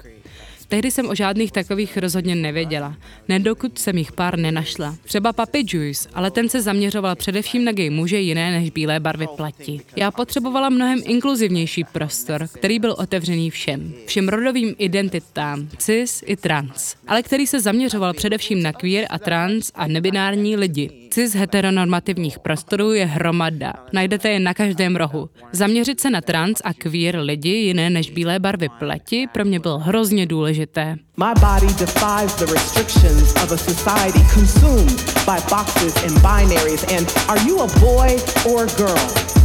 Tehdy 0.69 0.91
jsem 0.91 1.09
o 1.09 1.15
žádných 1.15 1.53
takových 1.53 1.97
rozhodně 1.97 2.35
nevěděla, 2.35 2.97
nedokud 3.29 3.79
jsem 3.79 3.99
jich 3.99 4.13
pár 4.13 4.39
nenašla. 4.39 4.97
Třeba 5.05 5.33
Papi 5.33 5.65
Juice, 5.69 6.09
ale 6.15 6.31
ten 6.31 6.49
se 6.49 6.63
zaměřoval 6.63 7.17
především 7.17 7.65
na 7.65 7.73
gay 7.73 7.91
muže 7.91 8.21
jiné 8.21 8.51
než 8.51 8.71
bílé 8.71 9.01
barvy 9.01 9.27
plati. 9.37 9.81
Já 9.97 10.11
potřebovala 10.11 10.69
mnohem 10.69 11.03
inkluzivnější 11.05 11.85
prostor, 11.85 12.49
který 12.55 12.79
byl 12.79 12.95
otevřený 12.99 13.51
všem. 13.51 13.95
Všem 14.07 14.29
rodovým 14.29 14.75
identitám, 14.79 15.69
cis 15.79 16.25
i 16.27 16.37
trans, 16.37 16.95
ale 17.07 17.23
který 17.23 17.47
se 17.47 17.61
zaměřoval 17.61 18.15
především 18.15 18.63
na 18.63 18.73
queer 18.73 19.07
a 19.11 19.19
trans 19.19 19.71
a 19.75 19.87
nebinární 19.87 20.57
lidi. 20.57 21.06
Cis 21.11 21.35
heteronormativních 21.35 22.39
prostorů 22.39 22.93
je 22.93 23.07
hromada. 23.07 23.73
Najdete 23.93 24.29
je 24.29 24.41
na 24.41 24.55
každém 24.55 24.97
rohu. 24.97 25.29
Zaměřit 25.53 26.01
se 26.01 26.11
na 26.11 26.21
trans 26.21 26.59
a 26.65 26.75
queer 26.75 27.19
lidi 27.19 27.49
jiné 27.49 27.91
než 27.91 28.11
bílé 28.11 28.39
barvy 28.39 28.69
pleti 28.79 29.27
pro 29.33 29.45
mě 29.45 29.61
bylo 29.61 29.79
hrozně 29.79 30.27
důležité. 30.27 30.97
My 31.17 31.33
body 31.41 31.75
defies 31.75 32.35
the 32.35 32.53
restrictions 32.53 33.35
of 33.35 33.53
a 33.53 33.57
society 33.57 34.21
consumed 34.35 35.01
by 35.27 35.41
boxes 35.51 36.05
and 36.05 36.13
binaries 36.13 36.85
and 36.99 37.13
are 37.29 37.41
you 37.49 37.61
a 37.61 37.67
boy 37.67 38.17
or 38.53 38.67
girl? 38.77 39.37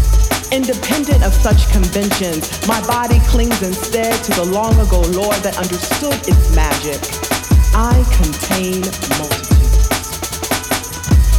Independent 0.52 1.24
of 1.28 1.34
such 1.34 1.72
conventions, 1.74 2.68
my 2.68 2.82
body 2.82 3.20
clings 3.32 3.62
instead 3.62 4.14
to 4.24 4.32
the 4.32 4.52
long 4.52 4.74
ago 4.80 5.00
lore 5.00 5.40
that 5.44 5.58
understood 5.58 6.20
its 6.28 6.56
magic. 6.56 7.00
I 7.74 8.04
contain 8.18 8.82
multitudes. 9.18 9.51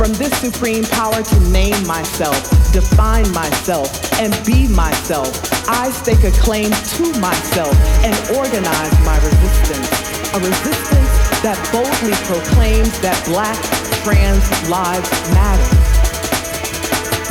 From 0.02 0.14
this 0.14 0.36
supreme 0.40 0.82
power 0.82 1.22
to 1.22 1.40
name 1.50 1.86
myself, 1.86 2.36
define 2.72 3.30
myself, 3.30 3.88
and 4.14 4.34
be 4.44 4.66
myself, 4.66 5.30
I 5.68 5.92
stake 5.92 6.24
a 6.24 6.32
claim 6.32 6.72
to 6.72 7.20
myself 7.20 7.72
and 8.02 8.36
organize 8.36 8.98
my 9.06 9.16
resistance. 9.22 9.86
A 10.34 10.40
resistance 10.40 11.12
that 11.46 11.56
boldly 11.70 12.16
proclaims 12.26 12.98
that 12.98 13.14
black 13.26 13.54
trans 14.02 14.42
lives 14.68 15.08
matter. 15.30 15.70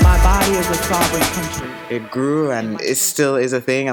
My 0.01 0.15
body 0.23 0.53
is 0.53 0.69
a 0.69 0.75
sovereign 0.75 1.23
country. 1.33 1.70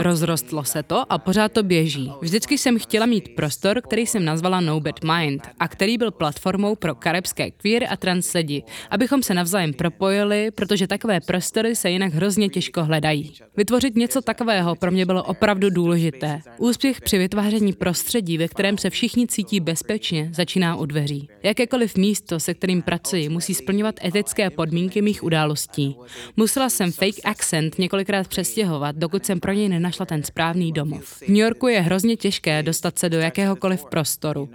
Rozrostlo 0.03 0.65
se 0.65 0.83
to 0.83 1.13
a 1.13 1.19
pořád 1.19 1.53
to 1.53 1.63
běží. 1.63 2.13
Vždycky 2.21 2.59
jsem 2.59 2.79
chtěla 2.79 3.07
mít 3.07 3.35
prostor, 3.35 3.81
který 3.81 4.07
jsem 4.07 4.25
nazvala 4.25 4.61
No 4.61 4.81
Bad 4.81 5.01
Mind 5.05 5.49
a 5.61 5.69
který 5.69 5.99
byl 5.99 6.11
platformou 6.11 6.75
pro 6.75 6.95
karibské 6.95 7.51
queer 7.51 7.87
a 7.91 7.97
trans 7.97 8.33
lidi, 8.33 8.63
abychom 8.91 9.23
se 9.23 9.35
navzájem 9.35 9.73
propojili, 9.73 10.51
protože 10.51 10.87
takové 10.87 11.21
prostory 11.21 11.77
se 11.77 11.91
jinak 11.91 12.13
hrozně 12.13 12.49
těžko 12.49 12.85
hledají. 12.85 13.35
Vytvořit 13.57 13.97
něco 13.97 14.23
takového 14.23 14.75
pro 14.75 14.91
mě 14.91 15.07
bylo 15.07 15.23
opravdu 15.23 15.71
důležité. 15.71 16.41
Úspěch 16.59 17.01
při 17.01 17.19
vytváření 17.19 17.73
prostředí, 17.73 18.39
ve 18.39 18.49
kterém 18.49 18.79
se 18.79 18.91
všichni 18.91 19.27
cítí 19.27 19.61
bezpečně, 19.61 20.31
začíná 20.33 20.77
u 20.77 20.87
dveří. 20.87 21.29
Jakékoliv 21.43 21.97
místo, 21.97 22.41
se 22.41 22.55
kterým 22.55 22.83
pracuji, 22.83 23.29
musí 23.29 23.55
splňovat 23.55 23.95
etické 24.05 24.51
podmínky 24.51 25.03
mých 25.03 25.25
událostí. 25.25 25.97
Musela 26.37 26.71
jsem 26.71 26.93
fake 26.93 27.21
accent 27.25 27.79
několikrát 27.89 28.29
přestěhovat, 28.29 28.97
dokud 28.97 29.27
jsem 29.27 29.41
pro 29.41 29.53
něj 29.53 29.69
nenašla 29.69 30.07
ten 30.07 30.23
správný 30.23 30.73
domov. 30.73 31.05
V 31.05 31.29
New 31.29 31.37
Yorku 31.37 31.69
je 31.69 31.81
hrozně 31.81 32.17
těžké 32.17 32.63
dostat 32.63 32.99
se 32.99 33.09
do 33.09 33.19
jakéhokoliv 33.19 33.85
prostoru. 33.85 34.49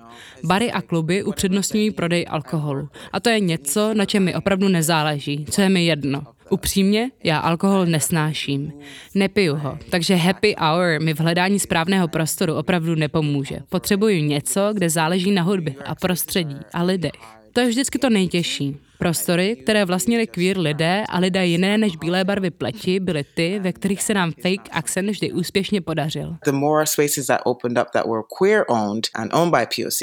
Bary 0.43 0.71
a 0.71 0.81
kluby 0.81 1.23
upřednostňují 1.23 1.91
prodej 1.91 2.25
alkoholu. 2.29 2.89
A 3.11 3.19
to 3.19 3.29
je 3.29 3.39
něco, 3.39 3.93
na 3.93 4.05
čem 4.05 4.23
mi 4.23 4.35
opravdu 4.35 4.67
nezáleží, 4.67 5.45
co 5.49 5.61
je 5.61 5.69
mi 5.69 5.85
jedno. 5.85 6.23
Upřímně, 6.49 7.11
já 7.23 7.39
alkohol 7.39 7.85
nesnáším. 7.85 8.73
Nepiju 9.15 9.55
ho, 9.55 9.77
takže 9.89 10.15
happy 10.15 10.55
hour 10.59 11.01
mi 11.01 11.13
v 11.13 11.19
hledání 11.19 11.59
správného 11.59 12.07
prostoru 12.07 12.55
opravdu 12.55 12.95
nepomůže. 12.95 13.59
Potřebuju 13.69 14.23
něco, 14.23 14.69
kde 14.73 14.89
záleží 14.89 15.31
na 15.31 15.41
hudbě 15.41 15.75
a 15.85 15.95
prostředí 15.95 16.57
a 16.73 16.83
lidech. 16.83 17.42
To 17.53 17.59
je 17.61 17.67
vždycky 17.67 17.99
to 17.99 18.09
nejtěžší. 18.09 18.77
Prostory, 18.97 19.55
které 19.55 19.85
vlastnili 19.85 20.27
queer 20.27 20.57
lidé 20.57 21.03
a 21.09 21.19
lidé 21.19 21.45
jiné 21.45 21.77
než 21.77 21.95
bílé 21.95 22.23
barvy 22.23 22.51
pleti, 22.51 22.99
byly 22.99 23.23
ty, 23.35 23.59
ve 23.59 23.73
kterých 23.73 24.03
se 24.03 24.13
nám 24.13 24.31
fake 24.31 24.69
accent 24.71 25.09
vždy 25.09 25.31
úspěšně 25.31 25.81
podařil. 25.81 26.35
The 26.45 26.51
more 26.51 26.85
spaces 26.85 27.27
that 27.27 27.41
opened 27.45 27.77
up 27.77 27.87
that 27.93 28.05
were 28.05 28.21
queer 28.39 28.65
owned 28.67 29.07
and 29.15 29.33
owned 29.33 29.55
by 29.55 29.65
POC, 29.65 30.01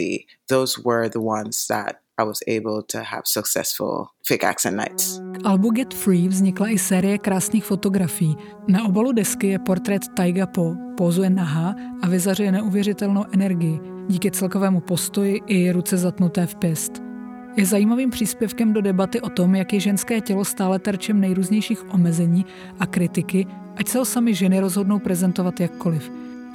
those 0.49 0.83
were 0.87 1.09
the 1.09 1.19
ones 1.19 1.67
that 1.67 1.97
I 2.19 2.25
was 2.25 2.39
able 2.49 2.83
to 2.93 2.99
have 2.99 3.23
successful 3.25 4.07
fake 4.29 4.45
accent 4.45 4.77
nights. 4.77 5.21
K 5.33 5.45
albu 5.45 5.71
Get 5.71 5.95
Free 5.95 6.29
vznikla 6.29 6.69
i 6.69 6.79
série 6.79 7.19
krásných 7.19 7.65
fotografií. 7.65 8.37
Na 8.69 8.85
obalu 8.85 9.13
desky 9.13 9.47
je 9.47 9.59
portrét 9.59 10.03
Taiga 10.17 10.47
Po, 10.47 10.75
pózuje 10.97 11.31
nahá 11.31 11.75
a 12.03 12.09
vyzařuje 12.09 12.53
neuvěřitelnou 12.53 13.25
energii 13.33 13.81
díky 14.09 14.31
celkovému 14.31 14.81
postoji 14.81 15.41
i 15.47 15.73
ruce 15.73 15.97
zatnuté 15.97 16.47
v 16.47 16.55
pěst. 16.55 17.10
Je 17.57 17.67
zajímavým 17.67 18.11
příspěvkem 18.11 18.73
do 18.73 18.81
debaty 18.81 19.21
o 19.21 19.29
tom, 19.29 19.55
jak 19.55 19.73
je 19.73 19.81
ženské 19.81 20.21
tělo 20.21 20.45
stále 20.45 20.79
terčem 20.79 21.21
nejrůznějších 21.21 21.95
omezení 21.95 22.47
a 22.81 22.87
kritiky, 22.87 23.47
ať 23.77 23.89
se 23.89 23.99
ho 23.99 24.05
sami 24.05 24.35
ženy 24.35 24.61
rozhodnou 24.61 24.99
prezentovat 24.99 25.61
jakkoliv. 25.61 26.13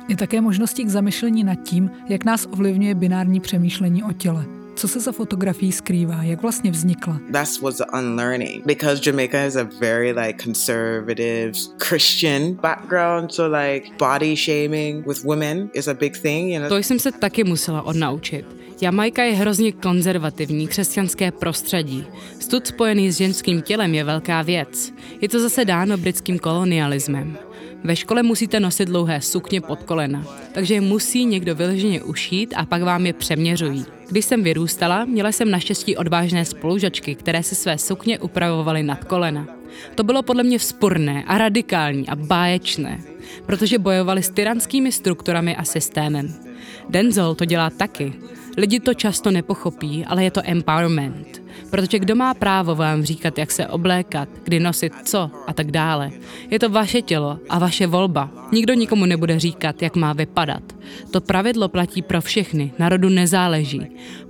Je 0.08 0.16
také 0.16 0.42
možností 0.42 0.84
k 0.86 0.90
zamyšlení 0.90 1.44
nad 1.44 1.56
tím, 1.56 1.92
jak 2.10 2.26
nás 2.26 2.48
ovlivňuje 2.52 2.96
binární 2.96 3.40
přemýšlení 3.40 4.04
o 4.04 4.12
těle. 4.12 4.46
Co 4.76 4.88
se 4.88 5.00
za 5.00 5.12
fotografií 5.12 5.72
skrývá? 5.72 6.24
Jak 6.24 6.42
vlastně 6.42 6.72
vznikla? 6.72 7.20
That 7.32 7.48
was 7.62 7.78
the 7.78 7.86
unlearning 8.00 8.66
because 8.66 9.02
Jamaica 9.10 9.46
is 9.46 9.56
a 9.56 9.70
very 9.80 10.12
like 10.12 10.44
conservative 10.44 11.52
Christian 11.88 12.54
background, 12.54 13.34
so 13.34 13.58
like 13.58 13.90
body 14.00 14.36
shaming 14.36 15.08
with 15.08 15.24
women 15.24 15.70
is 15.74 15.88
a 15.88 15.94
big 15.94 16.18
thing. 16.18 16.54
You 16.54 16.60
know? 16.60 16.70
To 16.70 16.78
jsem 16.78 17.00
se 17.00 17.12
taky 17.12 17.44
musela 17.44 17.82
odnaučit. 17.82 18.46
Jamajka 18.82 19.24
je 19.24 19.34
hrozně 19.34 19.72
konzervativní 19.72 20.68
křesťanské 20.68 21.32
prostředí. 21.32 22.06
Stud 22.40 22.68
spojený 22.68 23.12
s 23.12 23.18
ženským 23.18 23.62
tělem 23.62 23.94
je 23.94 24.04
velká 24.04 24.42
věc. 24.42 24.94
Je 25.22 25.30
to 25.30 25.40
zase 25.40 25.66
dáno 25.66 25.98
britským 25.98 26.40
kolonialismem. 26.40 27.38
Ve 27.86 27.96
škole 27.96 28.24
musíte 28.24 28.60
nosit 28.60 28.86
dlouhé 28.86 29.22
sukně 29.22 29.62
pod 29.62 29.84
kolena, 29.84 30.26
takže 30.54 30.74
je 30.74 30.82
musí 30.82 31.26
někdo 31.26 31.56
vyloženě 31.56 32.04
ušít 32.04 32.54
a 32.58 32.66
pak 32.66 32.82
vám 32.82 33.06
je 33.06 33.14
přeměřují. 33.14 33.86
Když 34.10 34.26
jsem 34.26 34.44
vyrůstala, 34.44 35.06
měla 35.06 35.32
jsem 35.32 35.52
naštěstí 35.52 35.98
odvážné 35.98 36.46
spolužačky, 36.46 37.16
které 37.16 37.44
si 37.44 37.56
své 37.56 37.78
sukně 37.78 38.20
upravovaly 38.20 38.84
nad 38.84 39.04
kolena. 39.04 39.48
To 39.96 40.04
bylo 40.04 40.24
podle 40.24 40.44
mě 40.44 40.60
vzporné 40.60 41.24
a 41.28 41.38
radikální 41.38 42.08
a 42.08 42.16
báječné, 42.16 43.00
protože 43.46 43.80
bojovali 43.80 44.24
s 44.24 44.30
tyranskými 44.30 44.92
strukturami 44.92 45.56
a 45.56 45.64
systémem. 45.64 46.34
Denzel 46.90 47.36
to 47.36 47.46
dělá 47.46 47.70
taky. 47.70 48.14
Lidi 48.58 48.80
to 48.80 48.94
často 48.94 49.32
nepochopí, 49.32 50.06
ale 50.06 50.24
je 50.24 50.32
to 50.32 50.42
empowerment. 50.44 51.45
Protože 51.76 52.00
kdo 52.00 52.16
má 52.16 52.34
právo 52.34 52.76
vám 52.76 53.04
říkat, 53.04 53.38
jak 53.38 53.52
se 53.52 53.68
oblékat, 53.68 54.30
kdy 54.44 54.60
nosit 54.60 54.94
co 55.04 55.32
a 55.48 55.54
tak 55.54 55.72
dále. 55.72 56.12
Je 56.52 56.60
to 56.60 56.70
vaše 56.70 57.02
tělo 57.02 57.40
a 57.50 57.60
vaše 57.60 57.88
volba. 57.88 58.30
Nikdo 58.52 58.74
nikomu 58.74 59.06
nebude 59.06 59.40
říkat, 59.40 59.82
jak 59.82 59.96
má 59.96 60.14
vypadat. 60.14 60.64
To 61.12 61.22
pravidlo 61.22 61.70
platí 61.70 62.02
pro 62.02 62.22
všechny, 62.22 62.72
národu 62.80 63.10
nezáleží. 63.10 63.82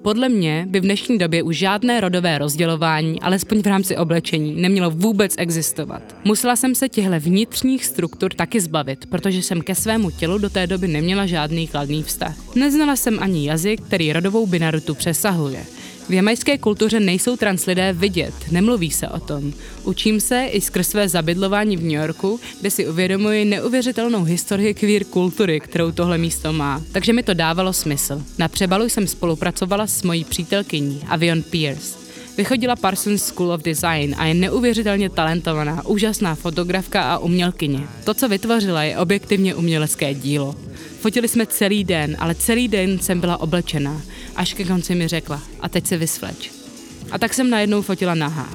Podle 0.01 0.29
mě 0.29 0.65
by 0.69 0.79
v 0.79 0.83
dnešní 0.83 1.17
době 1.17 1.43
už 1.43 1.57
žádné 1.57 2.01
rodové 2.01 2.37
rozdělování, 2.37 3.21
alespoň 3.21 3.61
v 3.61 3.67
rámci 3.67 3.97
oblečení, 3.97 4.61
nemělo 4.61 4.89
vůbec 4.89 5.35
existovat. 5.37 6.15
Musela 6.23 6.55
jsem 6.55 6.75
se 6.75 6.89
těchto 6.89 7.19
vnitřních 7.19 7.85
struktur 7.85 8.33
taky 8.33 8.61
zbavit, 8.61 9.05
protože 9.05 9.41
jsem 9.41 9.61
ke 9.61 9.75
svému 9.75 10.11
tělu 10.11 10.37
do 10.37 10.49
té 10.49 10.67
doby 10.67 10.87
neměla 10.87 11.25
žádný 11.25 11.67
kladný 11.67 12.03
vztah. 12.03 12.55
Neznala 12.55 12.95
jsem 12.95 13.19
ani 13.19 13.47
jazyk, 13.47 13.81
který 13.81 14.13
rodovou 14.13 14.47
binarutu 14.47 14.95
přesahuje. 14.95 15.65
V 16.09 16.13
jamajské 16.13 16.57
kultuře 16.57 16.99
nejsou 16.99 17.37
trans 17.37 17.65
lidé 17.65 17.93
vidět, 17.93 18.33
nemluví 18.51 18.91
se 18.91 19.07
o 19.07 19.19
tom. 19.19 19.53
Učím 19.83 20.19
se 20.21 20.45
i 20.45 20.61
skrz 20.61 20.87
své 20.87 21.09
zabydlování 21.09 21.77
v 21.77 21.83
New 21.83 21.91
Yorku, 21.91 22.39
kde 22.61 22.71
si 22.71 22.87
uvědomuji 22.87 23.45
neuvěřitelnou 23.45 24.23
historii 24.23 24.73
queer 24.73 25.03
kultury, 25.03 25.59
kterou 25.59 25.91
tohle 25.91 26.17
místo 26.17 26.53
má. 26.53 26.81
Takže 26.91 27.13
mi 27.13 27.23
to 27.23 27.33
dávalo 27.33 27.73
smysl. 27.73 28.21
Na 28.37 28.47
přebalu 28.47 28.89
jsem 28.89 29.07
spolupracovala 29.07 29.87
s 29.87 30.03
mojí 30.03 30.23
přítelkyní 30.23 31.01
Avion 31.07 31.43
Pierce. 31.43 31.97
Vychodila 32.37 32.75
Parsons 32.75 33.23
School 33.23 33.51
of 33.51 33.61
Design 33.61 34.15
a 34.17 34.25
je 34.25 34.33
neuvěřitelně 34.33 35.09
talentovaná, 35.09 35.85
úžasná 35.85 36.35
fotografka 36.35 37.01
a 37.13 37.17
umělkyně. 37.17 37.79
To, 38.03 38.13
co 38.13 38.29
vytvořila, 38.29 38.83
je 38.83 38.97
objektivně 38.97 39.55
umělecké 39.55 40.13
dílo. 40.13 40.55
Fotili 41.05 41.27
jsme 41.27 41.45
celý 41.45 41.83
den, 41.83 42.17
ale 42.19 42.35
celý 42.35 42.67
den 42.67 42.99
jsem 42.99 43.19
byla 43.19 43.37
oblečená, 43.37 44.01
až 44.35 44.53
ke 44.53 44.65
konci 44.65 44.95
mi 44.95 45.07
řekla, 45.07 45.41
a 45.61 45.69
teď 45.69 45.87
se 45.87 45.97
vysvleč. 45.97 46.51
A 47.11 47.17
tak 47.17 47.33
jsem 47.33 47.49
najednou 47.49 47.81
fotila 47.81 48.15
nahá. 48.15 48.49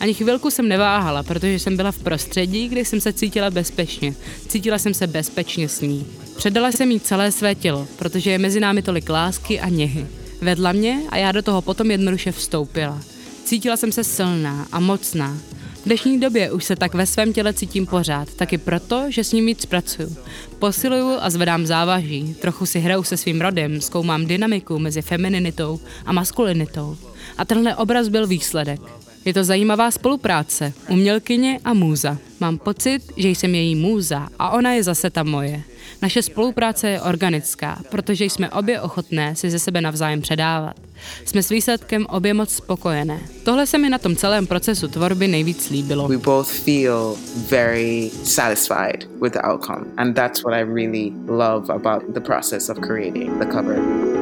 Ani 0.00 0.14
chvilku 0.14 0.50
jsem 0.50 0.68
neváhala, 0.68 1.22
protože 1.22 1.58
jsem 1.58 1.76
byla 1.76 1.92
v 1.92 1.98
prostředí, 1.98 2.68
kde 2.68 2.80
jsem 2.80 3.00
se 3.00 3.12
cítila 3.12 3.50
bezpečně. 3.50 4.14
Cítila 4.48 4.78
jsem 4.78 4.94
se 4.94 5.06
bezpečně 5.06 5.68
s 5.68 5.80
ní. 5.80 6.06
Předala 6.36 6.72
jsem 6.72 6.90
jí 6.90 7.00
celé 7.00 7.32
své 7.32 7.54
tělo, 7.54 7.88
protože 7.96 8.30
je 8.30 8.38
mezi 8.38 8.60
námi 8.60 8.82
tolik 8.82 9.08
lásky 9.08 9.60
a 9.60 9.68
něhy. 9.68 10.06
Vedla 10.40 10.72
mě 10.72 11.00
a 11.08 11.16
já 11.16 11.32
do 11.32 11.42
toho 11.42 11.62
potom 11.62 11.90
jednoduše 11.90 12.32
vstoupila. 12.32 13.00
Cítila 13.44 13.76
jsem 13.76 13.92
se 13.92 14.04
silná 14.04 14.66
a 14.72 14.80
mocná. 14.80 15.38
V 15.84 15.86
dnešní 15.86 16.20
době 16.20 16.52
už 16.52 16.64
se 16.64 16.76
tak 16.76 16.94
ve 16.94 17.06
svém 17.06 17.32
těle 17.32 17.52
cítím 17.52 17.86
pořád, 17.86 18.34
taky 18.34 18.58
proto, 18.58 19.04
že 19.08 19.24
s 19.24 19.32
ním 19.32 19.46
víc 19.46 19.66
pracuju. 19.66 20.16
Posiluju 20.58 21.18
a 21.20 21.30
zvedám 21.30 21.66
závaží, 21.66 22.34
trochu 22.40 22.66
si 22.66 22.80
hraju 22.80 23.02
se 23.02 23.16
svým 23.16 23.40
rodem, 23.40 23.80
zkoumám 23.80 24.26
dynamiku 24.26 24.78
mezi 24.78 25.02
femininitou 25.02 25.80
a 26.06 26.12
maskulinitou. 26.12 26.96
A 27.38 27.44
tenhle 27.44 27.76
obraz 27.76 28.08
byl 28.08 28.26
výsledek. 28.26 28.80
Je 29.24 29.34
to 29.34 29.44
zajímavá 29.44 29.90
spolupráce, 29.90 30.72
umělkyně 30.88 31.60
a 31.64 31.74
můza. 31.74 32.18
Mám 32.40 32.58
pocit, 32.58 33.02
že 33.16 33.28
jsem 33.28 33.54
její 33.54 33.74
můza 33.74 34.28
a 34.38 34.50
ona 34.50 34.72
je 34.72 34.82
zase 34.82 35.10
ta 35.10 35.22
moje. 35.22 35.62
Naše 36.02 36.22
spolupráce 36.22 36.88
je 36.88 37.00
organická, 37.00 37.82
protože 37.90 38.24
jsme 38.24 38.50
obě 38.50 38.80
ochotné 38.80 39.36
si 39.36 39.50
ze 39.50 39.58
sebe 39.58 39.80
navzájem 39.80 40.20
předávat. 40.20 40.76
Jsme 41.24 41.42
s 41.42 41.48
výsledkem 41.48 42.06
obě 42.06 42.34
moc 42.34 42.50
spokojené. 42.50 43.20
Tohle 43.44 43.66
se 43.66 43.78
mi 43.78 43.90
na 43.90 43.98
tom 43.98 44.16
celém 44.16 44.46
procesu 44.46 44.88
tvorby 44.88 45.28
nejvíc 45.28 45.70
líbilo. 45.70 46.08
We 46.08 46.18
both 46.18 46.48
feel 46.48 47.16
very 47.50 48.10
satisfied 48.24 49.08
with 49.22 49.32
the 49.32 49.40
outcome. 49.42 49.86
And 49.96 50.14
that's 50.14 50.44
what 50.44 50.54
I 50.54 50.62
really 50.62 51.12
love 51.26 51.70
about 51.70 52.14
the 52.14 52.20
process 52.20 52.68
of 52.68 52.78
creating 52.78 53.38
the 53.38 53.46
cover. 53.46 54.13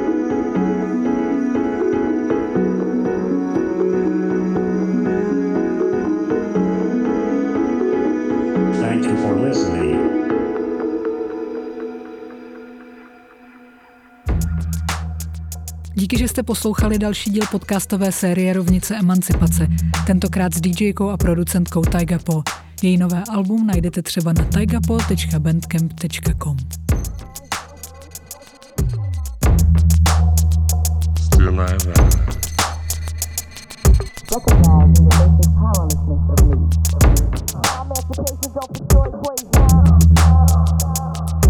Jste 16.42 16.46
poslouchali 16.46 16.98
další 16.98 17.30
díl 17.30 17.42
podcastové 17.50 18.12
série 18.12 18.52
Rovnice 18.52 18.96
emancipace, 18.96 19.66
tentokrát 20.06 20.54
s 20.54 20.60
DJkou 20.60 21.08
a 21.08 21.16
producentkou 21.16 21.82
Taiga 21.82 22.18
Po. 22.18 22.42
Její 22.82 22.96
nové 22.96 23.22
album 23.30 23.66
najdete 23.66 24.02
třeba 24.02 24.32
na 24.32 24.44
taigapo.bandcamp.com. 24.44 26.56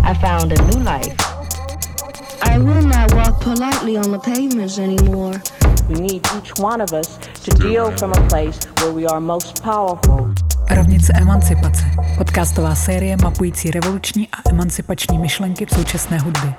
I 0.02 0.14
found 0.14 0.52
a 0.52 0.62
new 0.62 0.78
life. 0.78 1.31
I 2.44 2.58
will 2.58 2.82
not 2.82 3.14
walk 3.14 3.40
politely 3.40 3.96
on 3.96 4.10
the 4.10 4.18
pavements 4.18 4.78
anymore. 4.78 5.40
We 5.88 6.00
need 6.00 6.26
each 6.36 6.52
one 6.58 6.80
of 6.80 6.92
us 6.92 7.18
to 7.44 7.50
deal 7.50 7.90
from 7.96 8.12
a 8.12 8.28
place 8.28 8.58
where 8.80 8.92
we 8.92 9.06
are 9.06 9.20
most 9.20 9.62
powerful. 9.62 10.34
Rovnice 10.70 11.12
emancipace. 11.20 11.84
Podcastová 12.18 12.74
série 12.74 13.16
mapující 13.22 13.70
revoluční 13.70 14.28
a 14.28 14.50
emancipační 14.50 15.18
myšlenky 15.18 15.66
v 15.66 15.70
současné 15.70 16.18
hudbě. 16.18 16.54